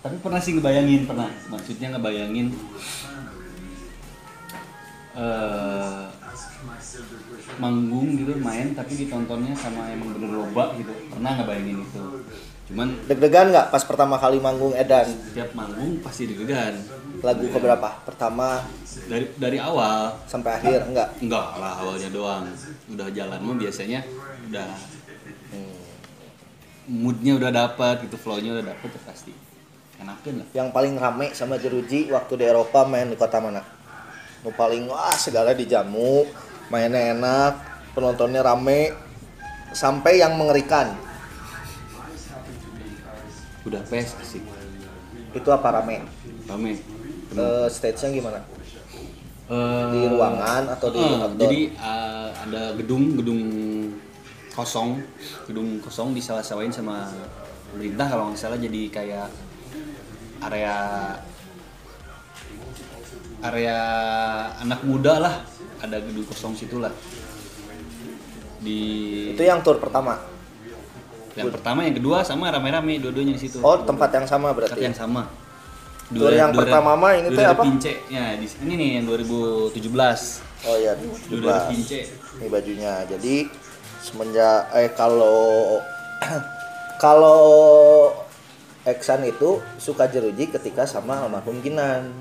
Tapi 0.02 0.16
pernah 0.24 0.40
sih 0.40 0.52
ngebayangin, 0.56 1.02
pernah. 1.04 1.30
Maksudnya 1.52 1.88
ngebayangin 1.96 2.48
eh 5.18 6.04
manggung 7.58 8.22
gitu, 8.22 8.38
main 8.38 8.78
tapi 8.78 8.94
ditontonnya 8.94 9.58
sama 9.58 9.90
emang 9.92 10.14
bener 10.16 10.32
loba 10.32 10.78
gitu. 10.80 10.94
Pernah 11.12 11.32
ngebayangin 11.42 11.78
itu. 11.84 12.04
Cuman 12.68 13.00
Deg-degan 13.08 13.48
nggak 13.56 13.72
pas 13.72 13.84
pertama 13.88 14.20
kali 14.20 14.44
manggung 14.44 14.76
Edan? 14.76 15.08
setiap 15.08 15.56
manggung 15.56 16.04
pasti 16.04 16.28
deg-degan. 16.28 16.76
Lagu 17.24 17.48
keberapa? 17.48 17.90
Pertama 18.04 18.60
Dari 19.08 19.26
dari 19.40 19.58
awal 19.58 20.20
sampai 20.28 20.60
akhir 20.60 20.84
enggak? 20.92 21.10
enggak 21.24 21.48
lah 21.58 21.74
awalnya 21.80 22.10
doang. 22.12 22.44
Udah 22.92 23.08
jalan 23.16 23.40
mah 23.40 23.56
biasanya 23.56 24.04
udah 24.52 24.68
Hmm. 25.48 25.80
moodnya 26.92 27.40
udah 27.40 27.52
dapat 27.56 28.04
gitu, 28.04 28.20
flow-nya 28.20 28.52
udah 28.60 28.76
dapet 28.76 28.90
ya 28.92 29.02
pasti. 29.08 29.32
Enakin 29.98 30.44
lah. 30.44 30.48
Yang 30.52 30.68
paling 30.76 30.96
rame 31.00 31.28
sama 31.32 31.56
Jeruji 31.56 32.12
waktu 32.12 32.34
di 32.36 32.46
Eropa 32.46 32.84
main 32.84 33.08
di 33.08 33.16
kota 33.16 33.40
mana? 33.40 33.64
Nu 34.44 34.52
paling 34.52 34.92
wah 34.92 35.16
segala 35.16 35.56
dijamu, 35.56 36.28
mainnya 36.68 37.16
enak, 37.16 37.54
penontonnya 37.96 38.44
rame, 38.44 38.92
sampai 39.72 40.20
yang 40.20 40.36
mengerikan. 40.36 41.07
Udah 43.68 43.82
pes 43.84 44.16
asik. 44.18 44.44
Itu 45.36 45.50
apa 45.52 45.68
rame? 45.76 46.08
Rame. 46.48 46.80
Eh, 47.36 47.68
stage-nya 47.68 48.10
gimana? 48.16 48.40
Eh, 49.48 49.84
Di 49.92 50.02
ruangan 50.08 50.64
atau 50.72 50.88
di 50.92 51.00
eh, 51.00 51.08
outdoor? 51.20 51.40
jadi 51.40 51.60
eh, 51.72 52.30
ada 52.48 52.64
gedung 52.76 53.16
gedung 53.16 53.42
kosong 54.52 55.00
gedung 55.48 55.80
kosong 55.80 56.12
disalah-salahin 56.12 56.74
sama 56.74 57.08
pemerintah 57.72 58.12
kalau 58.12 58.24
nggak 58.28 58.40
salah 58.42 58.60
jadi 58.60 58.82
kayak 58.92 59.28
area 60.44 60.76
area 63.40 63.80
anak 64.60 64.82
muda 64.84 65.22
lah 65.22 65.36
ada 65.80 66.02
gedung 66.02 66.26
kosong 66.28 66.52
situ 66.58 66.82
lah 66.82 66.92
di 68.58 68.80
Itu 69.38 69.46
yang 69.46 69.62
tour 69.62 69.78
pertama. 69.78 70.18
Yang 71.38 71.50
pertama 71.50 71.80
yang 71.82 71.96
kedua 71.96 72.18
sama 72.22 72.50
rame-rame 72.50 72.98
dua-duanya 72.98 73.34
di 73.34 73.42
situ 73.42 73.62
Oh, 73.62 73.78
tempat 73.80 74.10
yang 74.12 74.26
sama 74.26 74.50
Tempat 74.50 74.74
berarti. 74.74 74.82
yang 74.84 74.98
sama 74.98 75.24
Tour 76.08 76.32
yang 76.32 76.52
pertama 76.52 76.96
mah 76.96 77.14
ini 77.14 77.30
Dura 77.30 77.52
apa? 77.52 77.62
Pince 77.62 77.94
ya 78.08 78.34
di 78.34 78.48
ini 78.64 78.74
nih 78.74 78.90
yang 78.98 79.06
2017 79.06 79.76
Oh 80.64 80.76
iya, 80.76 80.98
Dura 81.30 81.68
2017. 81.68 81.70
Pince 81.70 82.00
Ini 82.38 82.48
bajunya. 82.48 82.94
Jadi 83.06 83.36
semenjak 84.00 84.72
eh 84.74 84.90
kalau 84.90 85.78
kalau 87.04 87.42
Eksan 88.84 89.20
itu 89.22 89.60
suka 89.76 90.08
jeruji 90.08 90.48
ketika 90.48 90.88
sama 90.88 91.20
almarhum 91.20 91.60
Ginan. 91.60 92.16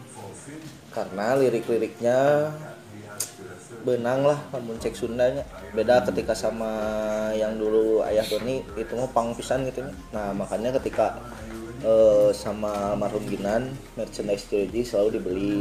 Karena 0.91 1.39
lirik-liriknya 1.39 2.51
benang 3.87 4.27
lah 4.27 4.35
namun 4.51 4.75
cek 4.77 4.93
Sundanya 4.93 5.47
beda 5.71 6.03
ketika 6.05 6.35
sama 6.35 6.67
yang 7.33 7.55
dulu 7.55 8.03
ayah 8.03 8.27
Doni 8.27 8.59
itu 8.75 8.93
mah 8.93 9.07
pang 9.09 9.31
pisan 9.33 9.63
gitu 9.63 9.81
nya. 9.81 9.95
nah 10.11 10.35
makanya 10.35 10.75
ketika 10.75 11.23
eh, 11.81 12.35
sama 12.35 12.93
almarhum 12.93 13.23
Ginan 13.25 13.71
merchandise 13.95 14.45
jeruji 14.45 14.83
selalu 14.83 15.09
dibeli 15.15 15.59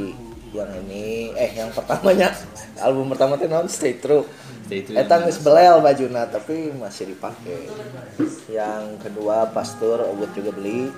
yang 0.51 0.71
ini 0.81 1.35
eh 1.35 1.53
yang 1.53 1.69
pertamanya 1.69 2.33
album 2.81 3.13
pertama 3.13 3.35
teh 3.35 3.45
naon 3.45 3.67
Stay 3.67 3.95
True 3.95 4.25
Stay 4.65 4.81
True 4.81 4.95
Eta 4.95 5.15
yang- 5.15 5.23
geus 5.23 5.37
belel 5.37 5.77
bajuna 5.77 6.25
tapi 6.25 6.73
masih 6.73 7.11
dipakai. 7.11 7.69
Yang 8.47 8.97
kedua 8.97 9.45
Pastur 9.47 10.01
Ogut 10.01 10.33
juga 10.33 10.49
beli. 10.49 10.89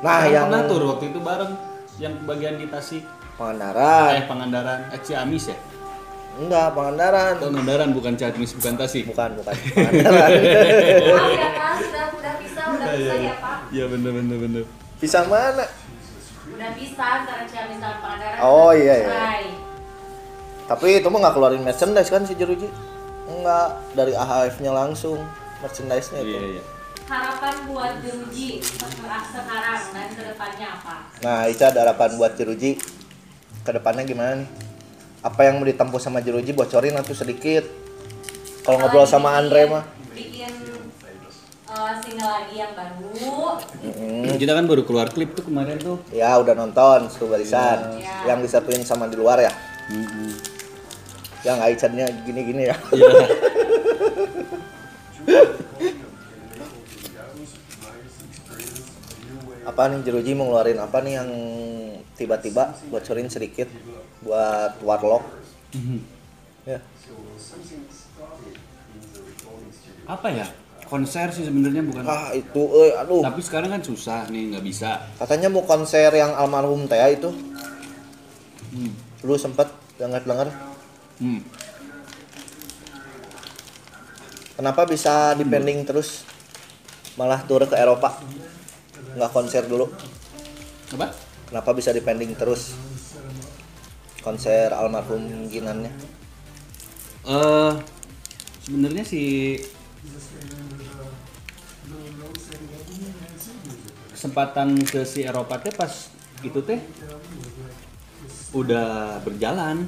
Nah, 0.00 0.22
Kan 0.22 0.30
yang 0.30 0.46
pernah 0.48 0.64
tur 0.64 0.82
waktu 0.86 1.04
itu 1.10 1.20
bareng 1.20 1.52
yang 1.96 2.14
bagian 2.24 2.56
di 2.56 2.64
Tasik 2.64 3.04
Pangandaran. 3.34 4.14
eh 4.14 4.24
Pangandaran 4.24 4.80
eh 4.88 5.00
Ciamis 5.00 5.50
ya 5.50 5.56
Enggak, 6.34 6.66
Pangandaran. 6.74 7.34
Pangandaran 7.38 7.88
bukan 7.94 8.12
Ciamis 8.18 8.52
bukan 8.58 8.74
Tasik 8.74 9.04
Bukan, 9.06 9.30
bukan. 9.38 9.54
Pangandaran. 9.78 10.30
Maaf 10.34 11.30
ya 11.30 11.48
Pak, 11.54 11.72
sudah 11.78 12.06
udah 12.10 12.34
bisa, 12.42 12.60
udah 12.74 12.86
bisa 12.90 13.14
ya 13.16 13.34
Pak. 13.38 13.56
iya 13.70 13.84
bener 13.86 14.10
bener 14.12 14.36
bener 14.38 14.62
Pisang 14.98 15.26
mana? 15.30 15.64
Udah 16.50 16.70
bisa 16.74 17.02
antara 17.02 17.44
Ciamis 17.46 17.78
sama 17.78 17.96
Pangandaran. 18.02 18.38
Oh, 18.42 18.70
iya, 18.74 18.94
iya. 18.98 19.10
Tapi 20.64 20.98
itu 20.98 21.06
mah 21.06 21.18
nggak 21.22 21.34
keluarin 21.36 21.62
merchandise 21.62 22.08
kan 22.08 22.24
si 22.24 22.34
Jeruji. 22.34 22.66
Enggak, 23.24 23.68
dari 23.94 24.12
AHF-nya 24.12 24.72
langsung 24.72 25.20
merchandise-nya 25.60 26.20
itu. 26.20 26.34
Iya 26.34 26.42
iya. 26.58 26.62
Harapan 27.04 27.54
buat 27.68 28.00
Jeruji 28.00 28.64
sekarang 28.64 29.80
dan 29.92 30.08
ke 30.08 30.22
depannya 30.24 30.66
apa? 30.72 30.94
Nah, 31.20 31.44
Ica 31.44 31.68
ada 31.68 31.84
harapan 31.84 32.16
buat 32.16 32.32
Jeruji 32.32 32.80
ke 33.60 33.70
depannya 33.70 34.08
gimana 34.08 34.40
nih? 34.40 34.48
Apa 35.24 35.48
yang 35.48 35.56
mau 35.56 35.64
ditempuh 35.64 35.96
sama 35.96 36.20
Jeruji 36.20 36.52
bocorin 36.52 36.92
atau 37.00 37.16
sedikit? 37.16 37.64
Kalau 38.60 38.76
ngobrol 38.76 39.08
sama 39.08 39.40
Andre 39.40 39.64
mah. 39.64 39.84
Bikin 40.12 40.52
uh, 41.64 41.96
single 42.04 42.28
lagi 42.28 42.60
yang 42.60 42.76
baru. 42.76 43.56
Mm-mm. 43.80 44.36
Kita 44.36 44.52
kan 44.52 44.68
baru 44.68 44.84
keluar 44.84 45.08
klip 45.08 45.32
tuh 45.32 45.48
kemarin 45.48 45.80
tuh. 45.80 45.96
Ya 46.12 46.36
udah 46.36 46.52
nonton 46.52 47.08
satu 47.08 47.32
barisan 47.32 47.96
Iya. 47.96 48.36
yang 48.36 48.44
disatuin 48.44 48.84
sama 48.84 49.08
di 49.08 49.16
luar 49.16 49.40
ya. 49.40 49.52
Mm-mm. 49.88 50.36
Yang 51.40 51.58
Aican-nya 51.72 52.04
gini-gini 52.28 52.68
ya. 52.68 52.76
Iya. 52.92 53.08
Apa 59.64 59.88
nih 59.88 60.04
Jeruji 60.04 60.36
mau 60.36 60.52
ngeluarin 60.52 60.76
apa 60.76 61.00
nih 61.00 61.16
yang 61.16 61.28
tiba-tiba 62.14 62.76
bocorin 62.92 63.32
sedikit 63.32 63.66
buat 64.24 64.80
Warlock? 64.80 65.24
Ya. 66.64 66.80
Apa 70.04 70.28
ya? 70.32 70.46
Konser 70.84 71.32
sih 71.32 71.44
sebenarnya 71.44 71.80
bukan. 71.80 72.04
Ah 72.04 72.32
itu, 72.32 72.62
eh, 72.84 72.92
aduh. 72.96 73.24
Tapi 73.24 73.40
sekarang 73.40 73.72
kan 73.72 73.80
susah 73.80 74.28
nih 74.28 74.52
nggak 74.52 74.64
bisa. 74.64 75.00
Katanya 75.16 75.48
mau 75.48 75.64
konser 75.64 76.12
yang 76.12 76.32
almarhum 76.32 76.84
Tea 76.84 77.08
itu. 77.12 77.32
Hmm. 78.72 78.92
Lu 79.24 79.36
sempet 79.36 79.68
dengar-dengar 79.96 80.50
Hmm. 81.14 81.38
kenapa 84.58 84.82
bisa 84.82 85.30
dipending 85.38 85.86
terus 85.86 86.26
malah 87.14 87.38
tur 87.46 87.62
ke 87.62 87.78
Eropa 87.78 88.18
nggak 89.14 89.30
konser 89.30 89.62
dulu 89.70 89.86
Apa? 90.90 91.14
kenapa 91.46 91.70
bisa 91.70 91.94
dipending 91.94 92.34
terus 92.34 92.74
konser 94.24 94.72
almarhum 94.72 95.52
Ginannya? 95.52 95.92
Eh 97.28 97.72
sebenarnya 98.64 99.04
sih 99.04 99.60
kesempatan 104.16 104.80
ke 104.88 105.04
si 105.04 105.20
Eropa 105.28 105.60
teh 105.60 105.68
pas 105.76 105.92
itu 106.40 106.60
teh 106.64 106.80
udah 108.56 109.20
berjalan. 109.20 109.84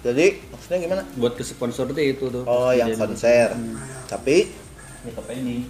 Jadi 0.00 0.42
maksudnya 0.50 0.78
gimana? 0.82 1.02
Buat 1.14 1.38
ke 1.38 1.46
sponsor 1.46 1.94
teh 1.94 2.10
itu 2.10 2.26
tuh. 2.26 2.42
oh 2.42 2.74
yang 2.74 2.90
konser. 2.98 3.54
Tapi? 4.10 4.50
Ya 5.06 5.12
ke 5.14 5.22
pending. 5.22 5.62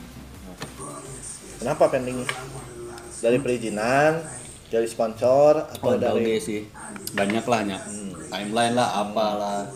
kenapa 1.60 1.92
pending 1.92 2.24
dari 3.20 3.36
perizinan 3.36 4.24
dari 4.70 4.86
sponsor 4.86 5.66
atau 5.66 5.90
Oh, 5.90 5.98
dari 5.98 6.22
dari 6.22 6.38
sih. 6.38 6.60
Banyak 7.18 7.44
lah 7.50 7.60
nya 7.66 7.78
timeline 8.30 8.74
lah 8.78 8.88
apalah. 9.02 9.66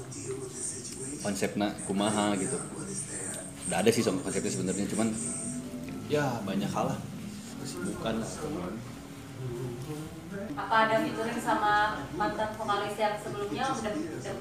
Konsepnya 1.20 1.74
kumaha 1.90 2.38
gitu. 2.38 2.54
Udah 3.66 3.82
ada 3.82 3.90
sih 3.90 4.06
song 4.06 4.22
konsepnya 4.22 4.54
sebenarnya 4.54 4.86
cuman 4.86 5.08
ya 6.06 6.38
banyak 6.46 6.70
hal 6.70 6.94
lah. 6.94 6.98
Kesibukan 7.60 8.22
lah 8.22 8.30
Apa 10.54 10.86
ada 10.86 11.02
featuring 11.02 11.40
sama 11.42 11.98
mantan 12.14 12.54
vokalis 12.54 12.94
yang 12.94 13.18
sebelumnya 13.18 13.64
udah 13.66 13.92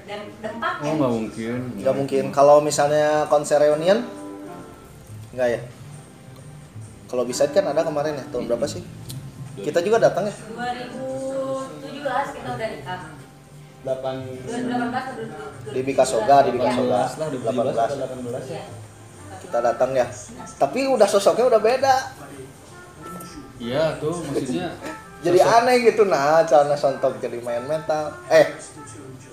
dan 0.06 0.22
dempak 0.44 0.74
oh 0.78 0.86
ya? 0.86 0.94
nggak 0.94 1.14
mungkin. 1.18 1.58
Nggak 1.82 1.96
mungkin. 1.98 2.24
Kalau 2.30 2.58
misalnya 2.62 3.26
konser 3.26 3.58
reunion 3.58 4.06
nggak 5.34 5.50
ya? 5.50 5.62
Kalau 7.10 7.24
bisa 7.26 7.50
kan 7.50 7.66
ada 7.66 7.82
kemarin 7.82 8.22
ya? 8.22 8.26
Tahun 8.30 8.46
berapa 8.46 8.68
sih 8.70 8.84
kita 9.56 9.80
juga 9.80 9.98
datang 10.02 10.26
ya? 10.26 10.34
2017 10.34 11.94
kita 12.34 12.50
udah 12.52 12.68
nikah. 12.70 13.02
delapan. 13.84 14.16
2018 14.48 14.96
atau 14.96 15.24
di 15.70 15.82
Bika 15.84 16.04
Soga 16.04 16.38
di 16.42 16.50
Bika 16.50 16.72
Soga 16.72 17.04
lah 17.04 17.10
2017 17.28 17.76
atau 17.76 17.98
18 18.00 18.48
Iya. 18.48 18.64
kita 19.40 19.58
datang 19.60 19.92
ya. 19.92 20.08
Tapi 20.56 20.80
udah 20.88 21.04
sosoknya 21.04 21.46
udah 21.46 21.60
beda. 21.60 21.96
Iya 23.60 24.00
tuh 24.00 24.24
maksudnya 24.24 24.72
jadi 25.20 25.40
aneh 25.40 25.84
gitu. 25.84 26.04
Nah 26.04 26.44
celana 26.44 26.74
sontok 26.74 27.20
jadi 27.20 27.38
main 27.40 27.64
metal. 27.64 28.16
Eh 28.28 28.56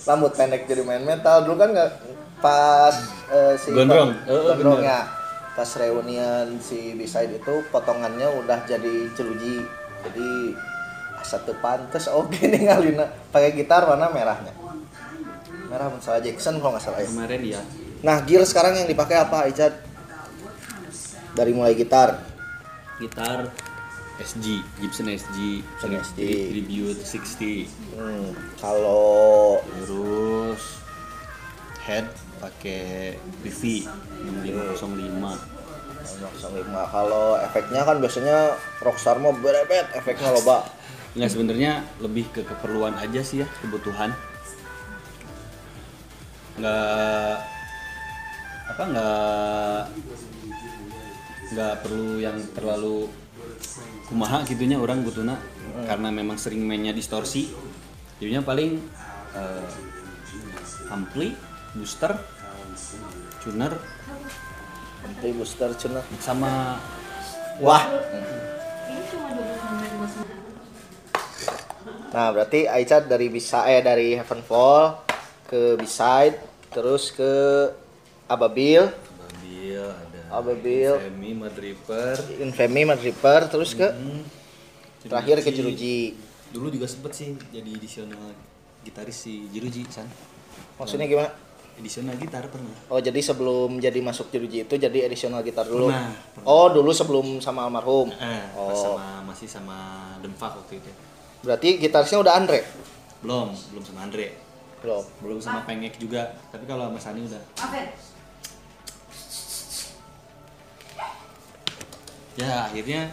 rambut 0.03 0.35
pendek 0.35 0.67
jadi 0.67 0.83
main 0.83 1.03
metal. 1.03 1.47
Dulu 1.47 1.55
kan 1.55 1.71
nggak 1.71 1.91
pas 2.39 2.95
eh, 3.31 3.55
si 3.55 3.71
Gondrong. 3.71 4.11
Eh, 4.27 4.29
eh, 4.29 4.43
gondrong 4.51 4.83
bener. 4.83 4.91
ya. 4.91 5.01
Pas 5.51 5.71
reunian 5.77 6.47
si 6.59 6.95
Beside 6.95 7.39
itu 7.39 7.55
potongannya 7.71 8.27
udah 8.35 8.67
jadi 8.67 9.15
jeruji 9.15 9.63
jadi 10.09 10.57
satu 11.21 11.53
pantes 11.61 12.09
oke 12.11 12.41
nih 12.53 12.67
ngalina 12.67 13.07
pakai 13.31 13.53
gitar 13.55 13.85
warna 13.87 14.09
merahnya. 14.09 14.53
Merah 15.71 15.87
masalah 15.87 16.19
Jackson 16.19 16.59
kalau 16.59 16.75
nggak 16.75 16.83
salah 16.83 17.01
ya. 17.01 17.09
Kemarin 17.09 17.43
ya 17.45 17.63
nah 18.01 18.17
gear 18.25 18.41
sekarang 18.49 18.81
yang 18.81 18.89
dipakai 18.89 19.21
apa 19.21 19.45
Icat? 19.53 19.77
Dari 21.37 21.53
mulai 21.53 21.77
gitar. 21.77 22.17
Gitar 22.97 23.53
SG 24.21 24.61
Gibson 24.81 25.09
SG 25.09 25.65
Gibson 25.65 25.93
SG. 25.97 26.21
Tribute 26.53 27.01
60 27.05 27.69
hmm, 27.97 28.29
kalau 28.61 29.61
terus 29.85 30.81
head 31.85 32.09
pakai 32.41 33.17
PV 33.45 33.85
6505 34.25 35.60
lima 36.51 36.83
kalau 36.89 37.37
efeknya 37.39 37.85
kan 37.85 38.01
biasanya 38.01 38.57
Rockstar 38.81 39.21
mau 39.21 39.37
berebet 39.37 39.87
efeknya 39.95 40.33
loba 40.33 40.67
Nggak 41.11 41.31
sebenarnya 41.35 41.73
lebih 41.99 42.31
ke 42.31 42.47
keperluan 42.47 42.95
aja 42.95 43.19
sih 43.27 43.43
ya 43.43 43.49
kebutuhan. 43.59 44.15
Nggak 46.55 47.35
apa 48.71 48.83
nggak 48.95 49.81
nggak 51.51 51.75
perlu 51.83 52.23
yang 52.23 52.39
terlalu 52.55 53.11
kumaha 54.07 54.47
gitunya 54.47 54.79
orang 54.79 55.03
butuhna 55.03 55.35
karena 55.91 56.15
memang 56.15 56.39
sering 56.39 56.63
mainnya 56.63 56.95
distorsi. 56.95 57.51
Jadinya 58.23 58.47
paling 58.47 58.79
eh, 59.35 59.71
ampli 60.95 61.35
booster 61.75 62.15
tuner 63.43 63.75
di 65.21 65.31
booster 65.37 65.71
cina 65.77 66.01
sama 66.21 66.81
wah. 67.61 67.85
Ini 68.89 69.03
cuma 69.13 69.29
20 69.37 69.77
menit 69.77 69.93
bos. 70.01 70.15
nah 72.11 72.27
berarti 72.35 72.67
Aicha 72.67 72.99
dari 72.99 73.31
bisa 73.31 73.71
eh 73.71 73.79
dari 73.85 74.19
Heavenfall 74.19 74.99
ke 75.47 75.79
Beside 75.79 76.41
terus 76.75 77.15
ke 77.15 77.33
Ababil. 78.27 78.83
Ababil 78.83 79.79
ada 79.79 80.21
Ababil. 80.33 80.93
Femi 80.97 81.33
Madriper 81.37 82.17
Infamy 82.41 82.83
Mad 82.89 83.01
Reaper 83.03 83.47
terus 83.51 83.77
ke 83.77 83.89
terakhir 85.05 85.43
ke 85.45 85.51
Jeruji 85.53 86.17
dulu 86.51 86.67
juga 86.67 86.91
sempet 86.91 87.15
sih 87.15 87.39
jadi 87.55 87.71
edisional 87.71 88.35
gitaris 88.83 89.17
si 89.23 89.47
Jeruji 89.55 89.87
san. 89.93 90.09
Maksudnya 90.81 91.07
gimana 91.07 91.31
edisional 91.81 92.15
gitar 92.21 92.45
pernah. 92.47 92.71
Oh 92.93 93.01
jadi 93.01 93.19
sebelum 93.19 93.81
jadi 93.81 93.99
masuk 94.05 94.29
Jeruji 94.29 94.69
itu 94.69 94.75
jadi 94.77 95.09
additional 95.09 95.41
gitar 95.41 95.65
dulu? 95.65 95.89
Pernah, 95.89 96.13
pernah. 96.13 96.47
oh 96.47 96.67
dulu 96.71 96.91
sebelum 96.93 97.27
sama 97.41 97.67
almarhum? 97.67 98.13
Eh, 98.13 98.45
oh 98.55 98.69
pas 98.71 98.79
sama 98.79 99.07
masih 99.25 99.49
sama 99.49 99.79
Dempak 100.21 100.61
waktu 100.61 100.79
itu. 100.79 100.91
Berarti 101.41 101.69
gitarisnya 101.81 102.21
udah 102.21 102.37
Andre? 102.37 102.61
Belum 103.25 103.51
belum 103.73 103.85
sama 103.85 104.05
Andre. 104.05 104.37
Belum. 104.85 105.05
Belum 105.25 105.39
sama 105.41 105.65
Pengek 105.65 105.97
juga 105.97 106.37
tapi 106.53 106.69
kalau 106.69 106.93
sama 106.93 107.01
Sani 107.01 107.25
udah. 107.25 107.43
Apa? 107.59 107.81
ya 112.39 112.65
akhirnya 112.65 113.13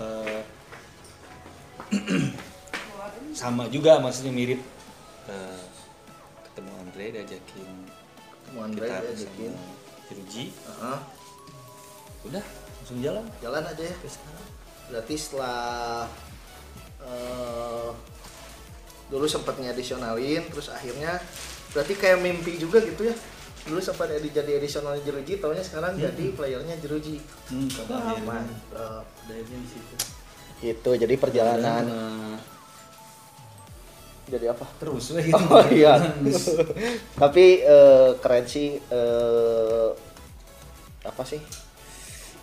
eh, 0.00 0.40
sama 3.40 3.68
juga 3.72 4.00
maksudnya 4.00 4.32
mirip. 4.32 4.60
Eh, 5.28 5.67
ketemu 5.67 5.67
Andre 6.98 7.14
diajakin 7.14 7.70
Ketemu 8.42 8.58
Andre 8.58 8.86
gitar 8.90 9.02
diajakin. 9.06 9.52
Jeruji 10.10 10.44
Heeh. 10.50 10.98
udah 12.26 12.44
langsung 12.82 12.98
jalan. 12.98 13.22
Jalan 13.38 13.62
aja 13.70 13.84
ya. 13.86 13.96
Berarti 14.90 15.14
setelah 15.14 16.10
eh, 16.98 17.90
dulu 19.14 19.30
sempat 19.30 19.54
ngedisionalin 19.62 20.42
terus 20.50 20.74
akhirnya 20.74 21.22
berarti 21.70 21.94
kayak 21.94 22.18
mimpi 22.18 22.58
juga 22.58 22.82
gitu 22.82 23.06
ya? 23.06 23.14
Dulu 23.70 23.78
sempat 23.78 24.10
edi 24.10 24.34
jadi 24.34 24.58
edisional 24.58 24.98
jeruji 24.98 25.38
taunya 25.38 25.62
sekarang 25.62 25.94
jadi 26.02 26.34
playernya 26.34 26.82
jeruji. 26.82 27.22
Hmm, 27.46 27.70
mantap. 28.26 29.06
akhirnya 29.30 29.54
di 29.54 29.68
situ. 29.70 29.94
Gitu 30.66 30.90
jadi 30.98 31.14
perjalanan. 31.14 31.84
Eh, 31.86 32.57
jadi 34.28 34.52
apa 34.52 34.68
terus 34.76 35.10
weh 35.12 35.24
gitu 35.26 35.40
Oh 35.48 35.64
iya. 35.68 35.96
Tapi 37.22 37.64
eh, 37.64 38.10
keren 38.20 38.44
sih 38.44 38.76
eh, 38.78 39.88
apa 41.02 41.22
sih? 41.24 41.40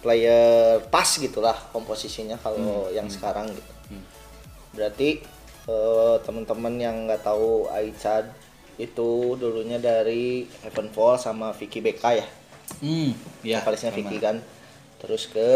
Player 0.01 0.81
pas 0.89 1.05
gitulah 1.07 1.55
komposisinya 1.69 2.37
kalau 2.37 2.89
yang 2.89 3.05
sekarang 3.07 3.49
gitu. 3.49 3.71
Berarti 4.73 5.21
eh, 5.65 6.15
teman-teman 6.21 6.73
yang 6.75 7.05
nggak 7.05 7.21
tahu 7.21 7.69
Aichad 7.69 8.29
itu 8.75 9.39
dulunya 9.39 9.79
dari 9.79 10.43
Heavenfall 10.61 11.15
sama 11.15 11.53
Vicky 11.53 11.79
BK 11.79 12.03
ya. 12.11 12.27
hmm 12.81 13.11
ya 13.41 13.61
Vokalisnya. 13.61 13.93
Vicky 13.93 14.17
kan. 14.19 14.41
Terus 14.99 15.29
ke 15.29 15.49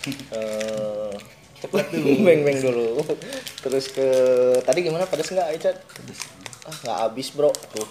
eh 0.38 1.12
Cepet 1.60 1.86
dulu. 1.94 2.24
beng 2.24 2.40
beng 2.42 2.58
dulu. 2.60 3.04
Terus 3.60 3.92
ke 3.92 4.08
tadi 4.64 4.80
gimana 4.80 5.04
pedas 5.04 5.28
nggak 5.28 5.48
Aichad? 5.52 5.76
Ah 6.64 6.76
nggak 6.84 6.98
habis 7.08 7.28
bro 7.36 7.52
tuh. 7.52 7.88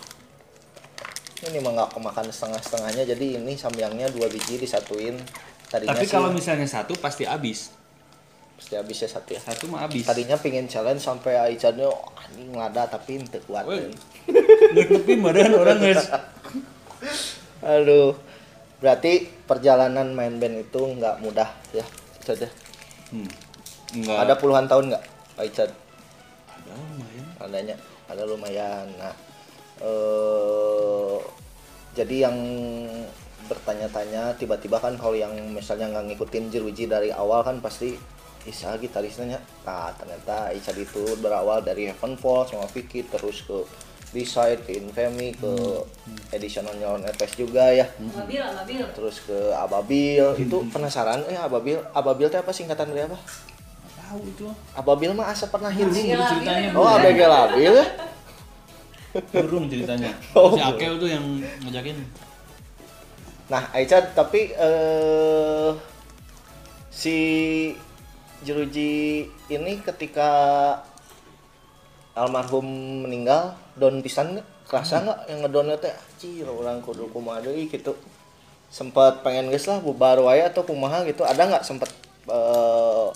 Ini 1.49 1.61
mah 1.63 1.71
nggak 1.77 1.89
kemakan 1.95 2.27
setengah 2.33 2.59
setengahnya 2.59 3.03
jadi 3.15 3.25
ini 3.39 3.53
samyangnya 3.55 4.09
dua 4.09 4.27
biji 4.27 4.57
disatuin. 4.57 5.15
Tadinya 5.69 5.93
tapi 5.93 6.05
sih 6.05 6.11
kalau 6.11 6.33
misalnya 6.33 6.65
satu 6.65 6.97
pasti 6.97 7.29
habis 7.29 7.77
pasti 8.59 8.75
habis 8.75 8.99
ya 8.99 9.07
satu 9.07 9.29
ya. 9.31 9.39
satu 9.39 9.71
mah 9.71 9.87
habis 9.87 10.03
Tadinya 10.03 10.35
pengen 10.35 10.67
challenge 10.67 10.99
sampai 10.99 11.39
Aichadnya 11.39 11.87
oh, 11.87 12.11
anjing 12.19 12.51
ngelada 12.51 12.91
tapi 12.91 13.23
ente 13.23 13.39
kuat. 13.47 13.63
Tapi 14.75 15.13
badan 15.15 15.55
orang 15.55 15.79
guys 15.79 16.03
Aduh. 17.63 18.19
Berarti 18.83 19.27
perjalanan 19.47 20.11
main 20.11 20.39
band 20.39 20.67
itu 20.67 20.79
nggak 20.79 21.23
mudah 21.23 21.47
ya. 21.71 21.87
Saja. 22.19 22.51
hmm. 23.15 23.48
Enggak. 23.95 24.17
Ada 24.27 24.33
puluhan 24.37 24.65
tahun 24.69 24.83
nggak 24.93 25.03
Aichad? 25.39 25.71
ada 26.59 26.71
lumayan. 26.75 27.25
Adanya 27.39 27.75
ada 28.09 28.23
lumayan. 28.27 28.85
Nah 28.99 29.13
eh 29.79 31.17
jadi 31.95 32.29
yang 32.29 32.37
bertanya-tanya 33.49 34.37
tiba-tiba 34.37 34.77
kan 34.77 34.93
kalau 34.99 35.17
yang 35.17 35.33
misalnya 35.49 35.89
nggak 35.89 36.13
ngikutin 36.13 36.53
Jeruji 36.53 36.85
dari 36.85 37.09
awal 37.09 37.41
kan 37.41 37.57
pasti 37.63 37.97
Isa 38.45 38.77
gitarisnya 38.77 39.41
nah 39.65 39.91
ternyata 39.97 40.53
Isa 40.53 40.71
itu 40.77 41.17
berawal 41.19 41.65
dari 41.65 41.89
Heavenfall 41.89 42.45
sama 42.47 42.69
Vicky 42.69 43.03
terus 43.09 43.43
ke 43.43 43.65
Decide 44.09 44.65
ke 44.65 44.73
Infamy 44.73 45.37
ke 45.37 45.53
Editional 46.33 46.73
Neon 46.81 47.05
Epes 47.05 47.37
juga 47.37 47.69
ya. 47.69 47.85
Ababil, 47.93 48.41
ababil. 48.41 48.81
terus 48.97 49.21
ke 49.21 49.37
Ababil. 49.53 50.25
Itu 50.41 50.65
penasaran 50.73 51.29
eh 51.29 51.37
Ababil 51.37 51.77
Ababil 51.93 52.25
itu 52.25 52.37
apa 52.41 52.49
singkatan 52.49 52.89
dari 52.89 53.05
apa 53.05 53.21
tahu 54.09 54.21
itu. 54.25 54.45
Ababil 54.73 55.13
mah 55.13 55.29
asa 55.29 55.45
pernah 55.45 55.69
hits 55.69 55.93
Ababil. 55.93 56.17
ceritanya 56.17 56.69
oh 56.73 56.85
ABG 56.97 57.19
Labil 57.29 57.73
ya 57.77 57.85
burung 59.33 59.65
ceritanya. 59.65 60.13
Oh, 60.37 60.53
si 60.53 60.61
Akeo 60.61 61.01
tuh 61.01 61.09
yang 61.09 61.25
ngajakin. 61.65 61.97
Nah, 63.49 63.65
Aicha 63.73 63.97
tapi 64.13 64.53
eh 64.53 65.71
si 66.93 67.17
Jeruji 68.45 69.25
ini 69.49 69.73
ketika 69.81 70.29
almarhum 72.13 72.65
meninggal 73.07 73.57
don 73.75 73.99
pisan 74.05 74.37
nggak? 74.37 74.47
kerasa 74.69 75.01
nggak 75.01 75.19
yang 75.33 75.39
ngedonnya 75.41 75.75
teh? 75.81 75.89
Anjir 75.89 76.45
orang 76.45 76.77
kudu 76.85 77.09
kumaha 77.09 77.41
deui 77.41 77.65
gitu. 77.65 77.97
Sempat 78.69 79.25
pengen 79.25 79.49
geus 79.49 79.65
lah 79.65 79.81
bubar 79.81 80.21
wae 80.21 80.45
atau 80.45 80.61
kumaha 80.61 81.01
gitu. 81.09 81.25
Ada 81.25 81.49
nggak 81.49 81.63
sempat 81.65 81.89
eh, 82.29 83.07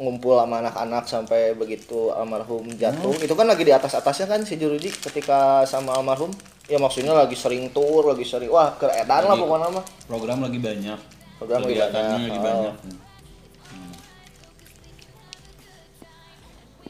ngumpul 0.00 0.40
sama 0.40 0.64
anak-anak 0.64 1.04
sampai 1.04 1.52
begitu 1.52 2.08
almarhum 2.16 2.64
jatuh. 2.72 3.12
Itu 3.20 3.36
kan 3.36 3.44
lagi 3.44 3.68
di 3.68 3.72
atas 3.76 3.92
atasnya 3.92 4.32
kan 4.32 4.40
si 4.48 4.56
Jeruji 4.56 4.88
ketika 4.88 5.68
sama 5.68 5.92
almarhum. 6.00 6.32
Ya 6.72 6.80
maksudnya 6.80 7.12
lagi 7.12 7.36
sering 7.36 7.68
tour 7.68 8.08
lagi 8.08 8.24
sering 8.24 8.48
wah 8.48 8.72
keredan 8.80 9.28
lah 9.28 9.36
pokoknya 9.36 9.68
mah. 9.76 9.84
program 10.08 10.38
lagi 10.40 10.56
banyak. 10.56 10.98
Program 11.36 11.60
lagi 11.68 11.76
banyak, 11.76 11.92
lagi 11.92 12.24
oh. 12.32 12.42
banyak. 12.42 12.74
Hmm. 12.80 12.98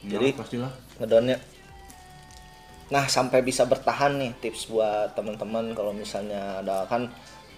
Jadi- 0.06 0.32
Ya, 0.32 0.38
pastilah. 0.38 0.72
Ngedonnya 1.02 1.36
nah 2.90 3.06
sampai 3.06 3.46
bisa 3.46 3.62
bertahan 3.70 4.18
nih 4.18 4.34
tips 4.42 4.66
buat 4.66 5.14
teman-teman 5.14 5.78
kalau 5.78 5.94
misalnya 5.94 6.58
ada 6.58 6.90
kan 6.90 7.06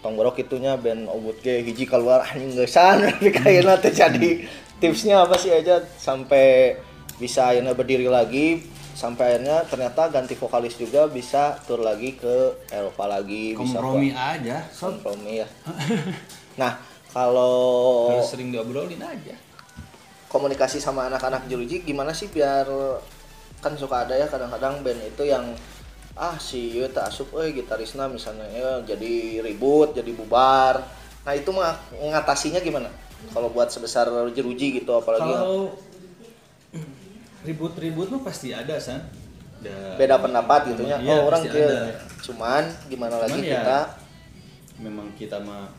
tonggorok 0.05 0.45
itunya 0.45 0.77
band 0.77 1.09
obut 1.09 1.41
ge 1.41 1.65
hiji 1.65 1.89
keluar 1.89 2.21
anjing 2.21 2.53
geusan 2.53 3.01
tapi 3.09 3.33
kayaknya 3.33 3.81
teh 3.81 3.97
jadi 3.97 4.45
tipsnya 4.83 5.23
apa 5.23 5.39
sih 5.39 5.55
aja 5.55 5.79
sampai 5.95 6.75
bisa 7.17 7.47
akhirnya 7.47 7.71
berdiri 7.73 8.11
lagi 8.11 8.67
sampai 8.93 9.39
akhirnya 9.39 9.63
ternyata 9.65 10.11
ganti 10.11 10.35
vokalis 10.35 10.75
juga 10.75 11.07
bisa 11.07 11.55
tur 11.63 11.81
lagi 11.81 12.13
ke 12.13 12.67
Eropa 12.69 13.07
lagi 13.09 13.55
bisa 13.55 13.79
kompromi 13.79 14.11
buat- 14.11 14.21
aja 14.37 14.57
sob. 14.69 14.99
kompromi 14.99 15.41
ya. 15.41 15.49
Nah 16.61 16.77
kalau 17.09 18.13
harus 18.13 18.29
sering 18.29 18.51
diobrolin 18.51 19.01
aja. 19.01 19.33
komunikasi 20.27 20.77
sama 20.77 21.07
anak-anak 21.07 21.45
jeruji 21.45 21.81
gimana 21.81 22.11
sih 22.11 22.27
biar 22.27 22.65
kan 23.61 23.77
suka 23.77 24.05
ada 24.05 24.17
ya 24.17 24.25
kadang-kadang 24.25 24.81
band 24.81 25.01
itu 25.07 25.29
yang 25.29 25.45
ah 26.13 26.37
si 26.37 26.73
ieu 26.73 26.89
tak 26.89 27.09
asup 27.09 27.33
euy 27.33 27.53
gitarisna 27.53 28.09
misalnya 28.09 28.49
ya 28.49 28.81
jadi 28.83 29.41
ribut 29.41 29.93
jadi 29.93 30.09
bubar. 30.11 30.81
Nah 31.23 31.33
itu 31.33 31.53
mah 31.53 31.77
ngatasinya 31.95 32.59
gimana 32.59 32.89
kalau 33.31 33.49
buat 33.49 33.71
sebesar 33.71 34.11
jeruji 34.35 34.83
gitu 34.83 34.91
apalagi 34.93 35.31
kalau 35.31 35.79
ribut-ribut 37.43 38.11
mah 38.11 38.23
pasti 38.23 38.55
ada 38.55 38.79
san. 38.79 39.03
Da- 39.63 39.95
beda 39.95 40.19
pendapat 40.19 40.75
gitu 40.75 40.83
Iya, 40.83 40.99
oh 41.07 41.31
orang 41.31 41.47
ada. 41.47 41.95
cuman 42.19 42.67
gimana 42.91 43.15
lagi 43.23 43.39
Cuman 43.39 43.47
ya, 43.47 43.63
kita? 43.63 43.81
memang 44.83 45.07
kita 45.15 45.39
mah 45.39 45.71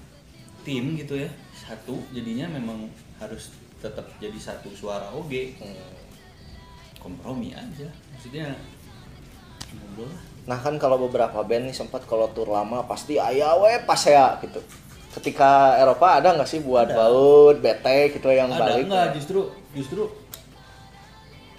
tim 0.63 0.95
gitu 0.95 1.19
ya 1.19 1.27
satu. 1.51 1.99
Jadinya 2.15 2.47
memang 2.47 2.87
harus 3.19 3.51
tetap 3.83 4.07
jadi 4.23 4.39
satu 4.39 4.71
suara 4.71 5.11
oge. 5.11 5.59
Hmm, 5.59 5.99
kompromi 6.95 7.51
aja. 7.51 7.91
Maksudnya 8.15 8.55
ngobrol 9.75 10.07
lah. 10.07 10.21
Nah 10.43 10.59
kan 10.59 10.75
kalau 10.79 10.95
beberapa 11.03 11.43
band 11.43 11.67
nih 11.67 11.75
sempat 11.75 12.07
kalau 12.07 12.31
tur 12.31 12.47
lama 12.47 12.83
pasti 12.87 13.19
ayah 13.19 13.55
we 13.59 13.71
pas 13.83 13.99
ya 13.99 14.39
gitu. 14.39 14.63
Ketika 15.13 15.51
Eropa 15.77 16.17
ada 16.17 16.33
nggak 16.33 16.49
sih 16.49 16.59
buat 16.59 16.85
Ada. 16.85 16.95
baut, 16.95 17.55
bete 17.57 18.11
gitu 18.11 18.27
yang 18.27 18.49
ada 18.49 18.73
balik? 18.73 18.85
enggak 18.85 19.07
justru 19.13 19.39
justru 19.71 20.09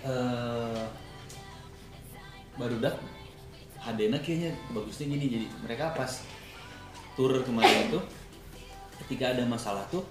eh 0.03 0.83
baru 2.55 2.77
dah 2.79 2.95
Hadena 3.79 4.17
kayaknya 4.17 4.57
bagusnya 4.71 5.07
gini 5.09 5.27
jadi 5.29 5.47
mereka 5.61 5.93
pas 5.93 6.25
tur 7.14 7.31
kemarin 7.40 7.88
itu 7.88 8.01
ketika 8.99 9.31
ada 9.31 9.45
masalah 9.45 9.85
tuh 9.88 10.03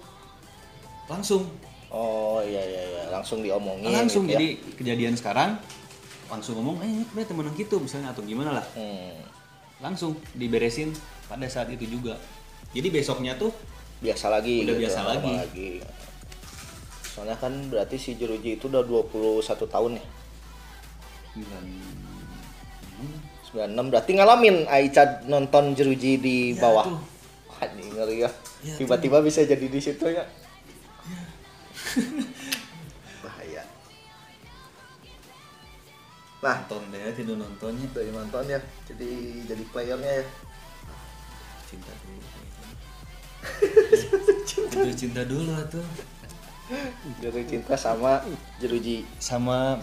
langsung 1.04 1.46
Oh 1.90 2.42
iya 2.42 2.58
iya 2.60 2.82
iya 2.82 3.02
langsung 3.08 3.38
diomongin. 3.38 3.86
langsung 3.86 4.24
gitu 4.24 4.34
ya. 4.34 4.36
jadi 4.36 4.48
kejadian 4.74 5.14
sekarang 5.14 5.54
langsung 6.26 6.58
ngomong 6.58 6.82
eh 6.82 6.90
ini 7.06 7.22
temen 7.22 7.46
gitu 7.54 7.78
misalnya 7.78 8.10
atau 8.10 8.22
gimana 8.22 8.50
lah 8.52 8.66
Hmm, 8.74 9.22
langsung 9.78 10.16
diberesin 10.34 10.90
pada 11.24 11.46
saat 11.46 11.70
itu 11.70 11.86
juga 11.88 12.18
jadi 12.74 12.88
besoknya 12.90 13.38
tuh 13.38 13.54
biasa 14.02 14.28
lagi. 14.28 14.66
Udah 14.66 14.74
gitu, 14.74 14.82
biasa 14.84 14.98
normal 15.00 15.34
lagi. 15.40 15.70
Soalnya 17.14 17.38
kan 17.38 17.52
berarti 17.70 17.94
si 17.94 18.18
Jeruji 18.18 18.58
itu 18.58 18.66
udah 18.66 18.82
21 18.82 19.40
tahun 19.70 19.92
ya. 19.96 20.04
96 23.54 23.90
berarti 23.90 24.10
ngalamin 24.18 24.66
Aicha 24.66 25.22
nonton 25.24 25.78
Jeruji 25.78 26.18
di 26.18 26.36
Ya, 26.52 26.60
bawah. 26.60 26.86
tuh. 26.90 26.98
Ini 27.64 27.84
ngeri 27.94 28.16
ya. 28.20 28.30
Ya, 28.66 28.74
Tiba-tiba 28.76 29.22
bisa 29.22 29.46
jadi 29.46 29.62
di 29.62 29.78
situ 29.78 30.04
ya. 30.10 30.26
Bahaya. 33.22 33.62
Nah, 36.42 36.56
nonton 36.60 36.82
deh 36.90 37.14
tidak 37.14 37.36
nontonnya 37.38 37.86
dari 37.94 38.10
nonton 38.10 38.44
ya 38.44 38.60
jadi 38.84 39.10
jadi 39.48 39.64
playernya 39.70 40.12
ya 40.20 40.24
cinta 41.74 41.92
dulu. 41.98 42.22
Udah 44.78 44.94
cinta 44.94 45.22
dulu 45.26 45.52
tuh. 45.68 45.86
Dari 47.20 47.42
cinta 47.44 47.74
sama 47.76 48.22
jeruji. 48.62 49.04
Sama 49.18 49.82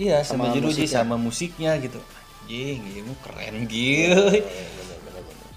iya 0.00 0.24
Sama 0.24 0.48
sama, 0.48 0.54
jeruji 0.56 0.86
musiknya. 0.86 0.96
sama 1.02 1.14
musiknya 1.18 1.72
gitu. 1.82 2.00
Anjing 2.42 2.82
ini 2.90 3.12
keren 3.22 3.54
gitu 3.70 4.22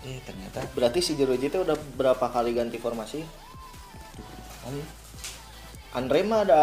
eh 0.06 0.22
ternyata. 0.22 0.62
Berarti 0.78 1.02
si 1.02 1.18
jeruji 1.18 1.50
itu 1.50 1.58
udah 1.66 1.74
berapa 1.98 2.30
kali 2.30 2.54
ganti 2.54 2.78
formasi? 2.78 3.26
Kali. 4.62 4.82
Andre 5.96 6.22
mah 6.28 6.44
ada 6.46 6.62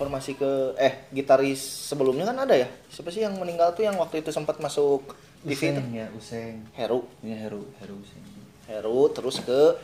formasi 0.00 0.34
ke 0.34 0.74
eh 0.80 1.06
gitaris 1.14 1.60
sebelumnya 1.62 2.26
kan 2.26 2.42
ada 2.42 2.58
ya? 2.58 2.66
Siapa 2.90 3.12
sih 3.14 3.22
yang 3.22 3.38
meninggal 3.38 3.76
tuh 3.76 3.86
yang 3.86 3.94
waktu 4.00 4.24
itu 4.24 4.34
sempat 4.34 4.58
masuk 4.58 5.14
TV 5.46 5.54
itu 5.54 5.78
Useng 5.78 5.94
ya 5.94 6.06
Useng. 6.16 6.54
Heru. 6.74 7.06
Ini 7.22 7.46
Heru 7.46 7.62
Heru 7.78 7.94
Useng 8.02 8.41
Heru 8.72 9.12
terus 9.12 9.44
ke 9.44 9.76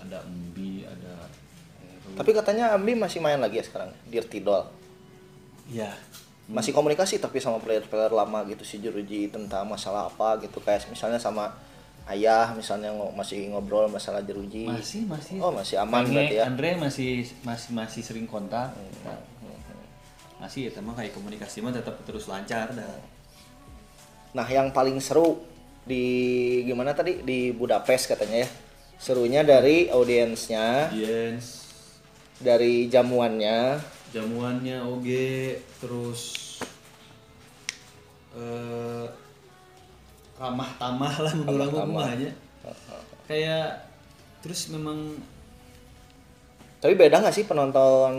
ada 0.00 0.24
Embi 0.24 0.88
ada 0.88 1.28
Heru 1.84 2.16
tapi 2.16 2.30
katanya 2.32 2.72
Ambi 2.72 2.96
masih 2.96 3.20
main 3.20 3.36
lagi 3.36 3.60
ya 3.60 3.64
sekarang 3.68 3.92
Dirty 4.08 4.40
Doll 4.40 4.64
ya 5.68 5.92
masih 6.50 6.74
komunikasi 6.74 7.20
tapi 7.22 7.38
sama 7.38 7.62
player-player 7.62 8.12
lama 8.12 8.42
gitu 8.50 8.64
si 8.66 8.80
Jeruji 8.82 9.30
tentang 9.30 9.68
masalah 9.68 10.10
apa 10.10 10.40
gitu 10.42 10.58
kayak 10.58 10.90
misalnya 10.90 11.16
sama 11.16 11.54
ayah 12.10 12.50
misalnya 12.52 12.90
masih 13.14 13.46
ngobrol 13.54 13.86
masalah 13.86 14.20
Jeruji 14.26 14.66
Masih 14.66 15.06
masih. 15.06 15.38
oh 15.38 15.54
masih 15.54 15.78
aman 15.78 16.02
Andre, 16.02 16.12
berarti 16.12 16.34
ya 16.34 16.44
Andre 16.50 16.70
masih 16.74 17.12
masih 17.46 17.68
masih 17.78 18.00
sering 18.02 18.26
kontak. 18.26 18.74
Nah, 19.06 19.20
masih 20.42 20.66
ya 20.66 20.70
teman 20.74 20.98
kayak 20.98 21.14
komunikasi 21.14 21.62
mah 21.62 21.70
tetap 21.70 21.94
terus 22.02 22.26
lancar 22.26 22.74
dah. 22.74 22.98
nah 24.34 24.42
yang 24.50 24.74
paling 24.74 24.98
seru 24.98 25.38
di 25.86 26.04
gimana 26.66 26.94
tadi? 26.94 27.22
Di 27.22 27.50
Budapest 27.54 28.10
katanya 28.10 28.46
ya. 28.46 28.48
Serunya 28.98 29.42
dari 29.42 29.90
audiensnya. 29.90 30.90
Yes. 30.94 31.60
dari 32.42 32.90
jamuannya. 32.90 33.78
Jamuannya 34.10 34.82
oge 34.82 35.62
terus 35.78 36.58
eh 38.34 39.06
ramah 40.42 40.70
tamah 40.74 41.14
lah 41.22 41.32
menurut 41.38 41.70
aku 41.70 41.98
aja. 42.02 42.30
kayak 43.30 43.86
terus 44.42 44.66
memang 44.74 45.14
tapi 46.82 46.98
beda 46.98 47.22
nggak 47.22 47.34
sih 47.34 47.46
penonton 47.46 48.14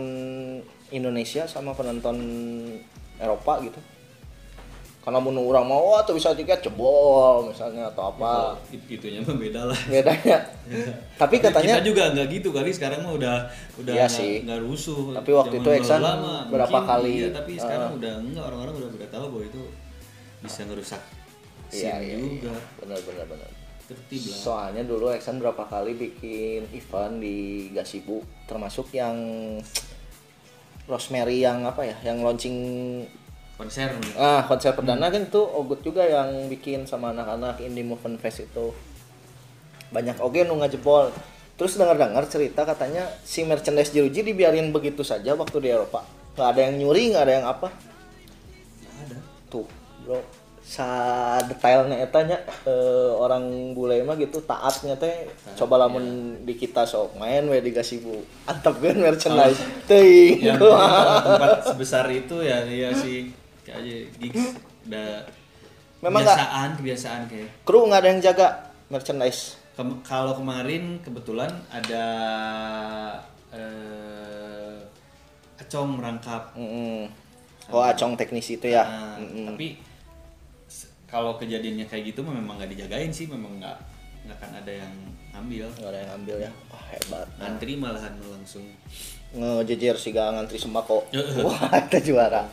Indonesia 0.88 1.44
sama 1.44 1.76
penonton 1.76 2.16
Eropa 3.20 3.60
gitu 3.60 3.76
karena 5.04 5.20
mau 5.20 5.36
orang 5.36 5.68
mau 5.68 5.92
wah 5.92 6.00
tuh 6.00 6.16
bisa 6.16 6.32
tiket 6.32 6.64
jebol 6.64 7.52
misalnya 7.52 7.92
atau 7.92 8.08
apa. 8.08 8.56
It- 8.72 8.88
itunya 8.88 9.20
mah 9.20 9.36
beda 9.36 9.68
lah. 9.68 9.76
Bedanya. 9.84 10.40
Tapi 11.20 11.44
katanya 11.44 11.76
kita 11.76 11.84
juga 11.84 12.02
nggak 12.16 12.26
gitu 12.32 12.48
kali 12.56 12.72
sekarang 12.72 13.04
mah 13.04 13.12
udah 13.12 13.36
udah 13.84 13.92
Iya 13.92 14.08
nggak- 14.08 14.64
rusuh. 14.64 15.12
Tapi 15.12 15.30
waktu 15.36 15.60
Zaman 15.60 15.68
itu 15.68 15.70
Eksan 15.76 16.00
berapa 16.48 16.72
mungkin 16.72 16.88
kali, 16.88 17.12
iya, 17.20 17.28
tapi 17.36 17.52
sekarang 17.60 17.90
eh. 17.92 17.98
udah 18.00 18.12
enggak 18.24 18.44
orang-orang 18.48 18.74
udah 18.80 18.88
udah 18.96 19.08
tahu 19.12 19.26
bahwa 19.28 19.44
itu 19.44 19.62
bisa 20.40 20.60
ngerusak 20.64 21.02
iya 21.68 21.92
scene 22.00 22.04
iya. 22.08 22.16
juga. 22.16 22.52
Benar 22.80 22.98
benar 23.04 23.26
benar. 23.28 23.50
Tertib 23.84 24.22
lah. 24.24 24.38
Soalnya 24.40 24.82
dulu 24.88 25.12
Exxon 25.12 25.36
berapa 25.36 25.68
kali 25.68 25.92
bikin 26.00 26.64
event 26.72 27.20
di 27.20 27.68
Gasibu 27.76 28.24
termasuk 28.48 28.88
yang 28.96 29.12
Rosemary 30.88 31.44
yang 31.44 31.64
apa 31.68 31.84
ya 31.84 31.96
yang 32.08 32.24
launching 32.24 32.56
konser. 33.54 33.94
Ah 34.18 34.42
konser 34.46 34.74
perdana 34.74 35.10
kan 35.10 35.26
itu 35.26 35.40
Ogut 35.40 35.80
juga 35.86 36.02
yang 36.02 36.50
bikin 36.50 36.86
sama 36.90 37.14
anak-anak 37.14 37.62
Indie 37.62 37.86
Movement 37.86 38.18
Fest 38.18 38.44
itu. 38.44 38.74
Banyak 39.94 40.18
oge 40.18 40.42
nu 40.42 40.58
ngajebol. 40.58 41.14
Terus 41.54 41.78
dengar-dengar 41.78 42.26
cerita 42.26 42.66
katanya 42.66 43.06
si 43.22 43.46
merchandise 43.46 43.94
Jeruji 43.94 44.26
dibiarin 44.26 44.74
begitu 44.74 45.06
saja 45.06 45.38
waktu 45.38 45.62
di 45.62 45.68
Eropa. 45.70 46.02
Nggak 46.34 46.48
ada 46.50 46.60
yang 46.66 46.74
nyuri 46.82 47.02
nggak 47.14 47.24
ada 47.24 47.34
yang 47.38 47.46
apa. 47.46 47.68
Nggak 48.82 48.94
ada. 49.06 49.18
Tuh 49.46 49.66
bro. 50.02 50.18
Sa 50.64 50.88
detailnya 51.44 52.00
etanya 52.00 52.40
eh, 52.66 53.12
orang 53.14 53.76
bule 53.76 54.00
mah 54.02 54.16
gitu 54.18 54.42
taatnya 54.42 54.96
teh 54.96 55.28
coba 55.54 55.86
lamun 55.86 56.34
di 56.42 56.56
kita 56.56 56.88
sok 56.88 57.20
main 57.20 57.44
we 57.46 57.60
di 57.60 57.70
Gasibu 57.70 58.24
antep 58.50 58.82
kan 58.82 58.98
merchandise 58.98 59.62
teuing. 59.86 60.42
Yang 60.42 60.58
tempat 61.28 61.70
sebesar 61.70 62.08
itu 62.10 62.42
ya 62.42 62.66
ya 62.66 62.90
si 62.96 63.43
kayak 63.64 63.80
aja 63.80 63.94
gigs 64.18 64.44
udah 64.84 65.10
Memang 65.98 66.20
nggak- 66.20 66.36
kebiasaan 66.36 66.70
kebiasaan 66.76 67.20
kayak. 67.26 67.48
Kru 67.64 67.80
nggak 67.84 67.98
ada 67.98 68.08
yang 68.10 68.20
jaga 68.22 68.46
merchandise? 68.86 69.56
Kem- 69.72 70.04
kalau 70.04 70.32
kemarin 70.34 71.00
kebetulan 71.00 71.48
ada 71.66 72.04
eh 73.50 74.76
acong 75.56 75.96
merangkap. 75.96 76.52
Mm-mm. 76.54 77.08
oh 77.66 77.80
acong 77.80 78.14
teknis 78.14 78.50
itu 78.50 78.68
ya? 78.68 78.84
Nah, 78.84 79.16
Mm-mm. 79.16 79.48
tapi 79.48 79.80
s- 80.66 80.92
kalau 81.06 81.40
kejadiannya 81.40 81.86
kayak 81.86 82.12
gitu 82.12 82.20
memang 82.20 82.60
nggak 82.60 82.68
dijagain 82.68 83.08
sih 83.08 83.24
memang 83.24 83.56
nggak 83.56 83.78
nggak 84.24 84.36
akan 84.36 84.50
ada 84.54 84.72
yang 84.74 84.92
ngambil. 85.32 85.66
Nggak 85.72 85.88
ada 85.88 86.00
yang 86.00 86.12
ambil 86.14 86.36
ya? 86.38 86.50
Wah 86.68 86.84
hebat. 86.86 87.26
Antri 87.40 87.72
malahan 87.74 88.12
langsung 88.20 88.68
ngejejer 89.34 89.98
sih 89.98 90.14
gak 90.14 90.30
ngantri 90.38 90.58
sembako. 90.62 91.10
Wah 91.46 91.74
itu 91.82 92.14
juara. 92.14 92.46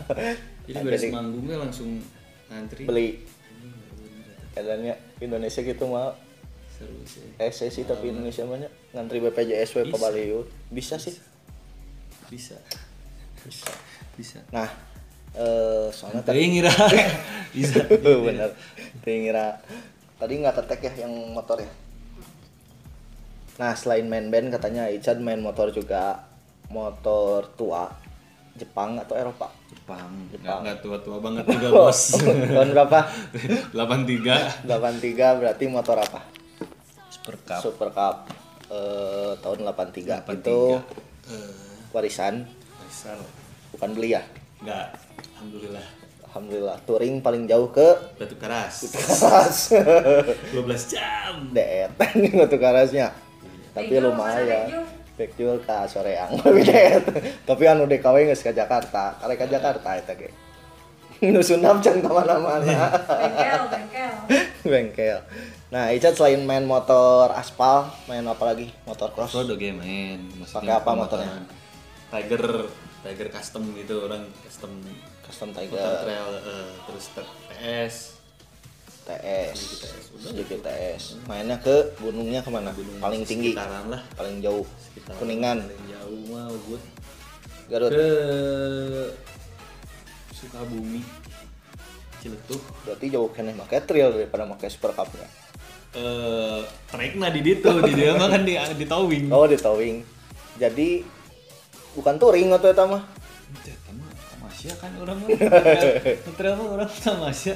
Jadi 0.65 0.81
beres 0.81 1.03
manggungnya 1.13 1.61
langsung 1.61 2.01
ngantri. 2.49 2.83
Beli. 2.89 3.09
Keadaannya 4.51 4.93
Indonesia 5.23 5.61
gitu 5.61 5.85
mah 5.87 6.17
seru 6.75 6.99
sih. 7.05 7.23
ESE 7.37 7.69
sih 7.69 7.83
tapi 7.85 8.09
Indonesia 8.11 8.43
mah 8.43 8.57
nya. 8.59 8.69
ngantri 8.91 9.23
BPJS 9.23 9.77
we 9.77 9.81
Bisa. 9.87 9.93
pabaliut 9.95 10.47
bisa 10.73 10.95
sih. 10.97 11.15
Bisa. 12.27 12.57
Bisa. 13.47 13.69
Bisa. 14.17 14.39
Nah 14.49 14.67
eh 15.31 15.87
soalnya 15.93 16.25
tadi 16.25 16.49
ngira. 16.49 16.73
Bisa. 17.55 17.85
Bener. 17.87 18.51
Tadi 19.05 19.15
ngira. 19.21 19.61
Tadi 20.17 20.33
nggak 20.41 20.55
ketek 20.65 20.81
ya 20.91 21.07
yang 21.07 21.13
motor 21.31 21.61
ya? 21.61 21.71
Nah 23.61 23.77
selain 23.77 24.09
main 24.09 24.27
band 24.33 24.49
katanya 24.49 24.89
Ican 24.89 25.21
main 25.21 25.39
motor 25.39 25.69
juga 25.69 26.30
motor 26.71 27.43
tua 27.53 27.91
Jepang 28.51 28.99
atau 28.99 29.15
Eropa? 29.15 29.47
Jepang. 29.71 30.11
Jepang. 30.31 30.59
nggak 30.63 30.79
tua-tua 30.83 31.17
banget 31.19 31.47
juga 31.47 31.67
bos. 31.75 32.19
Tahun 32.19 32.69
berapa? 32.71 32.99
83 33.75 34.67
83 34.67 35.39
berarti 35.39 35.63
motor 35.67 35.97
apa? 35.99 36.19
Super 37.11 37.35
Cup. 37.43 37.59
Super 37.63 37.89
Cup 37.91 38.15
eh, 38.67 39.31
tahun 39.39 39.59
83. 39.67 40.23
83. 40.27 40.35
itu 40.35 40.59
Eh, 41.31 41.55
warisan. 41.95 42.43
Besar 42.83 43.15
bukan 43.71 43.89
beli 43.95 44.19
ya? 44.19 44.23
Nggak. 44.59 44.87
Alhamdulillah. 45.37 45.85
Alhamdulillah. 46.27 46.77
Touring 46.83 47.23
paling 47.23 47.47
jauh 47.47 47.71
ke? 47.71 47.87
Batu 48.19 48.35
keras 48.35 48.87
keras 48.91 49.71
12 50.51 50.91
jam. 50.91 51.51
Deet 51.51 51.91
waktu 52.35 52.57
kerasnya 52.63 53.11
tapi 53.71 53.87
Bejo, 53.95 54.11
lumayan 54.11 54.67
Bekjul 55.21 55.61
ke 55.61 55.77
soreang. 55.85 56.33
Tapi 56.41 56.65
deet 56.65 57.05
tapi 57.45 57.63
anu 57.69 57.85
DKW 57.85 58.25
nggak 58.25 58.41
ke 58.41 58.51
Jakarta. 58.57 59.21
Karek 59.21 59.37
ke 59.37 59.45
Jakarta 59.53 59.89
itu 60.01 60.13
ge 60.17 60.29
nu 61.29 61.37
Sundam 61.45 61.77
can 61.77 62.01
ke 62.01 62.09
mana-mana. 62.09 62.97
Bengkel 63.05 63.61
bengkel. 63.69 64.13
Bengkel. 64.73 65.19
Nah 65.69 65.93
Icat 65.93 66.17
selain 66.17 66.41
main 66.41 66.65
motor 66.65 67.29
aspal 67.37 67.93
main 68.09 68.25
apa 68.25 68.41
lagi? 68.41 68.73
Motor 68.89 69.13
cross? 69.13 69.37
Road 69.37 69.53
oke 69.53 69.69
main. 69.77 70.17
Pakai 70.49 70.81
apa 70.81 70.89
motornya? 70.97 71.45
Tiger 72.09 72.65
Tiger 73.05 73.27
custom 73.29 73.69
gitu 73.77 74.09
orang 74.09 74.25
custom 74.41 74.81
custom 75.21 75.53
motor 75.53 75.61
Tiger 75.61 75.93
trail 76.09 76.29
eh, 76.41 76.69
terus 76.89 77.05
TS 77.13 77.95
TS 79.01 79.57
TS, 79.81 80.05
udah. 80.13 80.31
Suzuki 80.31 80.55
TS 80.61 81.03
mainnya 81.25 81.57
ke 81.57 81.93
gunungnya 81.97 82.45
ke 82.45 82.49
mana? 82.53 82.69
Paling 83.01 83.25
tinggi. 83.25 83.51
sekitaran 83.51 83.89
lah. 83.89 84.01
Paling 84.13 84.39
jauh. 84.45 84.65
Sekitaran. 84.77 85.17
Kuningan. 85.17 85.57
Paling 85.65 85.87
jauh 85.89 86.19
mah 86.29 86.45
good 86.69 86.83
Garut. 87.71 87.89
ke 87.89 88.07
Sukabumi 90.37 91.01
Ciletuh. 92.21 92.61
Berarti 92.85 93.05
jauh 93.09 93.29
kene 93.33 93.57
make 93.57 93.77
trail 93.89 94.13
daripada 94.13 94.45
make 94.45 94.69
super 94.69 94.93
cup 94.93 95.09
nya 95.17 95.29
eh 95.91 96.63
trekna 96.87 97.27
di 97.27 97.43
ditu 97.43 97.83
di 97.83 97.91
dia 97.91 98.15
mah 98.15 98.31
kan 98.31 98.47
di 98.47 98.55
di 98.55 98.85
towing. 98.87 99.27
Oh 99.27 99.43
di 99.43 99.59
towing. 99.59 99.99
Jadi 100.55 101.03
bukan 101.99 102.15
touring 102.15 102.47
atau 102.55 102.71
eta 102.71 102.87
mah? 102.87 103.03
Teh, 103.59 103.75
kamu 103.83 104.07
tamasya 104.07 104.71
kan 104.79 104.91
orang 105.03 105.19
mah. 105.19 105.29
Ngetrail 105.35 106.53
mah 106.55 106.67
orang 106.79 106.91
tamasya 107.03 107.53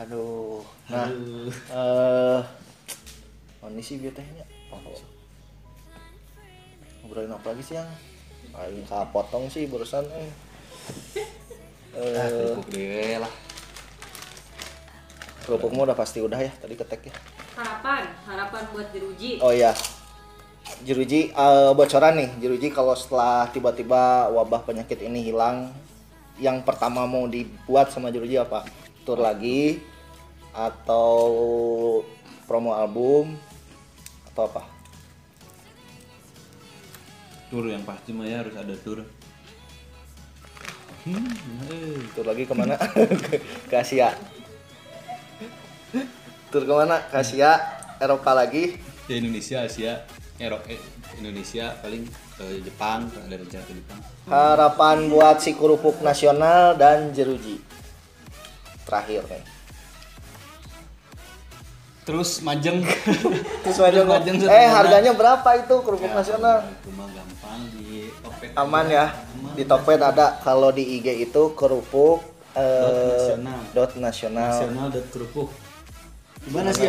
aduh. 0.00 0.64
Nah 0.88 1.04
Aduh. 1.04 1.52
eh 1.52 2.40
ini 3.70 3.82
sih 3.84 4.00
biar 4.00 4.16
tehnya. 4.16 4.44
Oh. 4.72 4.98
ngobrolin 7.04 7.32
apa 7.32 7.52
lagi 7.52 7.62
sih 7.62 7.74
yang? 7.76 7.90
Paling 8.50 8.86
potong 9.12 9.44
sih 9.52 9.68
barusan 9.68 10.04
eh. 10.08 10.32
Eh. 11.96 12.54
dewe 12.70 13.20
lah. 13.20 13.32
Kerupukmu 15.44 15.84
udah 15.84 15.96
pasti 15.96 16.22
udah 16.22 16.38
ya 16.38 16.52
tadi 16.58 16.74
ketek 16.74 17.10
ya. 17.10 17.14
Harapan 17.60 18.08
harapan 18.24 18.62
buat 18.72 18.88
jeruji. 18.94 19.42
Oh 19.44 19.52
iya. 19.52 19.76
Jeruji 20.86 21.34
eh, 21.34 21.70
bocoran 21.76 22.14
nih, 22.16 22.30
Jeruji 22.40 22.68
kalau 22.72 22.94
setelah 22.94 23.50
tiba-tiba 23.50 24.30
wabah 24.32 24.64
penyakit 24.64 25.02
ini 25.02 25.24
hilang, 25.24 25.74
yang 26.38 26.62
pertama 26.62 27.04
mau 27.04 27.26
dibuat 27.26 27.90
sama 27.90 28.08
Jeruji 28.08 28.38
apa? 28.38 28.64
Tur 29.02 29.18
lagi 29.18 29.89
atau 30.50 31.18
promo 32.44 32.74
album 32.74 33.38
atau 34.32 34.50
apa? 34.50 34.62
tur 37.50 37.66
yang 37.66 37.82
pasti 37.82 38.14
mah 38.14 38.30
ya 38.30 38.46
harus 38.46 38.54
ada 38.54 38.74
tur 38.78 39.02
hmm, 41.02 41.66
eh. 41.66 41.98
Tur 42.14 42.22
lagi 42.22 42.46
ke 42.46 42.54
mana? 42.54 42.78
ke, 42.78 43.02
ke 43.70 43.74
Asia. 43.74 44.14
Tur 46.54 46.62
ke 46.62 46.70
mana? 46.70 47.02
Ke 47.10 47.26
Asia, 47.26 47.58
Eropa 47.98 48.38
lagi. 48.38 48.78
di 49.10 49.18
Indonesia 49.18 49.66
Asia 49.66 50.06
Ero- 50.38 50.62
eh, 50.70 50.78
Indonesia 51.18 51.74
paling 51.82 52.06
ke 52.38 52.62
Jepang 52.62 53.10
ada 53.10 53.34
rencana 53.34 53.66
ke 53.66 53.74
Jepang 53.74 53.98
Harapan 54.30 55.10
buat 55.10 55.42
si 55.42 55.58
kerupuk 55.58 55.98
nasional 56.06 56.78
dan 56.78 57.10
jeruji. 57.10 57.58
Terakhir 58.86 59.26
nih. 59.26 59.42
Terus 62.10 62.42
majeng. 62.42 62.82
Terus 63.62 63.78
aja 63.78 64.02
kok. 64.02 64.10
Majeng 64.10 64.36
Eh 64.42 64.66
harganya 64.68 65.12
berapa 65.14 65.48
itu 65.56 65.74
kerupuk 65.78 66.10
Ya, 66.10 66.16
nasional? 66.16 66.56
itu 66.66 66.90
mah 66.90 67.06
gampang 67.08 67.60
di 67.70 67.86
Tokped 68.18 68.50
Aman 68.52 68.86
ya. 68.90 69.06
Aman. 69.14 69.54
Di 69.54 69.62
Tokped 69.62 70.00
ada 70.00 70.26
kalau 70.40 70.70
di 70.70 70.98
IG 70.98 71.06
itu 71.22 71.42
kerupuk 71.54 72.18
eh, 72.52 73.14
nasional. 73.14 73.58
dot 73.70 73.90
nasional. 73.94 74.50
Nasional 74.50 74.86
dot 74.90 75.06
kerupuk. 75.08 75.48
Gimana 76.40 76.72
sih? 76.72 76.88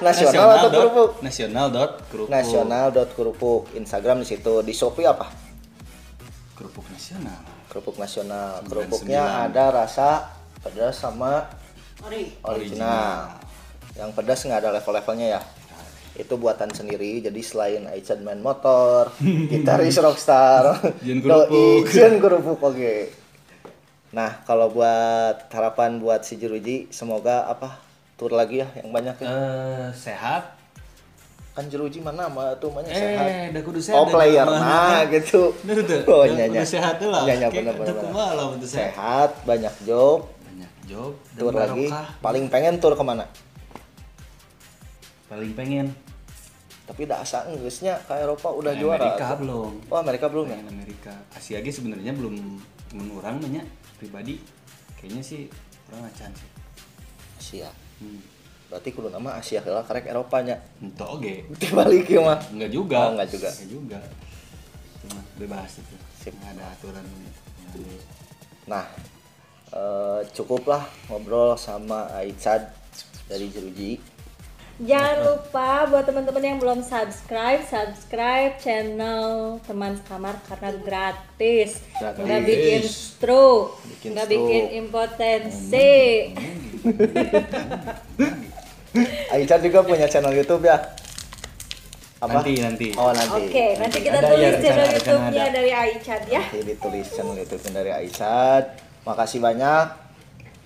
Nasional 0.00 0.48
atau 0.56 0.68
dot- 0.68 0.80
kerupuk? 0.80 1.10
Nasional 1.20 1.66
dot 1.68 1.92
kerupuk. 2.08 2.30
Nasional 2.30 2.86
dot 2.88 3.10
kerupuk. 3.12 3.62
Instagram 3.74 4.22
di 4.22 4.26
situ. 4.26 4.54
Di 4.62 4.72
Shopee 4.72 5.04
apa? 5.04 5.28
Kerupuk 6.54 6.88
nasional. 6.88 7.40
Kerupuk 7.68 7.96
nasional. 7.98 8.62
99. 8.62 8.70
Kerupuknya 8.70 9.20
ada 9.42 9.64
rasa 9.74 10.32
pedas 10.62 10.96
sama 10.96 11.50
original. 12.42 13.41
Yang 13.96 14.10
pedas 14.16 14.40
nggak 14.48 14.60
ada 14.64 14.70
level-levelnya 14.80 15.26
ya. 15.38 15.40
Itu 16.16 16.36
buatan 16.36 16.72
sendiri. 16.72 17.20
Jadi 17.20 17.40
selain 17.40 17.88
Aichad 17.88 18.20
main 18.24 18.40
motor, 18.40 19.12
gitaris 19.52 19.96
rockstar, 20.00 20.80
doi, 21.00 21.20
kerupuk. 21.20 21.88
Jen 21.92 22.20
kerupuk 22.20 22.60
oke. 22.60 22.94
Nah 24.12 24.44
kalau 24.44 24.68
buat 24.68 25.48
harapan 25.48 25.96
buat 26.00 26.24
si 26.24 26.36
Jeruji, 26.36 26.92
semoga 26.92 27.48
apa 27.48 27.80
tur 28.20 28.32
lagi 28.32 28.60
ya 28.60 28.68
yang 28.76 28.92
banyak 28.92 29.16
ya. 29.24 29.28
Eh, 29.28 29.88
sehat. 29.96 30.60
Kan 31.52 31.68
Jeruji 31.68 32.00
mana 32.00 32.32
mah 32.32 32.56
tuh 32.56 32.72
mahnya 32.72 32.92
sehat. 32.92 33.52
Eh, 33.52 33.60
kudu 33.60 33.80
sehat. 33.80 33.96
Oh 34.00 34.08
player, 34.08 34.48
nah 34.48 35.04
gitu. 35.08 35.52
Oh 36.08 36.24
nyanya. 36.24 36.64
sehat 36.64 36.96
tuh 36.96 37.12
lah. 37.12 37.28
Nyanya 37.28 37.52
lah 37.52 38.46
untuk 38.48 38.68
sehat. 38.68 38.96
Sehat, 38.96 39.30
banyak 39.44 39.72
job, 39.84 40.28
Banyak 40.48 40.72
job 40.88 41.12
tur 41.36 41.52
lagi. 41.52 41.92
Paling 42.24 42.48
pengen 42.48 42.80
tur 42.80 42.96
ke 42.96 43.04
mana? 43.04 43.28
Paling 45.32 45.56
pengen 45.56 45.88
Tapi 46.84 47.08
asa 47.08 47.48
Inggrisnya 47.48 47.96
ke 48.04 48.12
Eropa 48.20 48.52
udah 48.52 48.76
Ke 48.76 48.84
juara. 48.84 49.00
Amerika 49.00 49.32
belum. 49.40 49.72
Oh 49.88 49.96
Amerika 49.96 50.26
belum 50.28 50.44
ya? 50.44 50.60
Pengen 50.60 50.68
Amerika. 50.76 51.14
Asia 51.32 51.58
ge 51.64 51.72
sebenarnya 51.72 52.12
belum 52.12 52.36
menurang 52.92 53.40
banyak 53.40 53.64
pribadi. 53.96 54.36
Kayaknya 55.00 55.22
sih 55.24 55.48
kurang 55.88 56.04
acan 56.04 56.28
sih. 56.36 56.50
Asia. 57.40 57.70
Hmm. 57.96 58.20
Berarti 58.68 58.88
kudu 58.92 59.08
nama 59.08 59.40
Asia 59.40 59.64
heula 59.64 59.80
karek 59.88 60.04
Eropanya. 60.04 60.60
Ento 60.84 61.06
oge. 61.08 61.48
Dibalik 61.56 62.12
ya 62.12 62.20
mah. 62.20 62.40
Enggak 62.52 62.70
juga. 62.74 62.98
Oh, 63.00 63.10
enggak 63.16 63.28
juga. 63.32 63.48
Enggak 63.48 63.70
juga. 63.72 63.98
Cuma 65.00 65.20
bebas 65.40 65.72
itu. 65.80 65.96
Sip. 66.20 66.34
Nggak 66.36 66.60
ada 66.60 66.64
aturan. 66.76 67.04
Nah, 68.68 68.84
eh, 69.72 70.20
cukuplah 70.36 70.84
ngobrol 71.08 71.56
sama 71.56 72.12
Aichad 72.20 72.68
dari 73.32 73.48
Jeruji. 73.48 74.11
Jangan 74.78 75.16
lupa 75.22 75.86
buat 75.86 76.02
teman-teman 76.02 76.42
yang 76.42 76.56
belum 76.56 76.80
subscribe, 76.80 77.60
subscribe 77.62 78.56
channel 78.56 79.60
teman 79.62 79.94
sekamar 79.94 80.34
karena 80.42 80.70
gratis. 80.74 81.70
Gratis. 81.92 82.18
Nggak 82.18 82.40
bikin 82.42 82.82
stroke, 82.82 83.78
Bikin 83.86 84.08
nggak 84.12 84.26
stroke. 84.26 84.40
bikin 84.40 84.64
impotensi. 84.74 85.92
Aichad 89.30 89.60
juga 89.60 89.78
punya 89.82 90.06
channel 90.06 90.32
YouTube 90.32 90.64
ya? 90.64 90.78
Apa? 92.18 92.40
Nanti 92.40 92.52
nanti. 92.58 92.86
Oh 92.94 93.10
nanti. 93.10 93.40
Oke, 93.44 93.66
nanti 93.76 93.98
kita 94.00 94.14
Ada 94.14 94.20
ya, 94.20 94.30
tulis 94.30 94.48
rencana- 94.48 94.62
channel 94.62 94.88
YouTube-nya 94.94 95.44
dari 95.50 95.70
Aichad 95.70 96.22
ya. 96.26 96.42
Nanti 96.42 96.60
ditulis 96.64 97.06
channel 97.08 97.36
YouTube 97.36 97.62
dari 97.68 97.90
Aichad. 97.92 98.64
Makasih 99.02 99.38
banyak. 99.38 99.86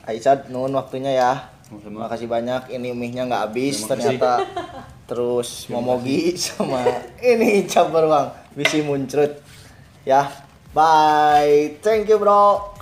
Aichad, 0.05 0.39
nun 0.49 0.73
waktunya 0.73 1.13
ya. 1.13 1.33
Sama-sama. 1.67 2.07
Makasih 2.07 2.29
banyak. 2.31 2.63
Ini 2.71 2.89
mie-nya 2.95 3.27
nggak 3.27 3.43
habis 3.51 3.83
Terima 3.83 3.89
kasih. 3.91 3.91
ternyata. 4.17 4.33
Terus 5.07 5.49
momogi 5.67 6.35
sama 6.47 6.83
ini 7.19 7.67
cabar 7.67 8.07
bang. 8.07 8.27
Bisi 8.55 8.83
muncrut. 8.83 9.43
Ya. 10.07 10.31
Bye. 10.71 11.79
Thank 11.83 12.07
you 12.07 12.19
bro. 12.19 12.75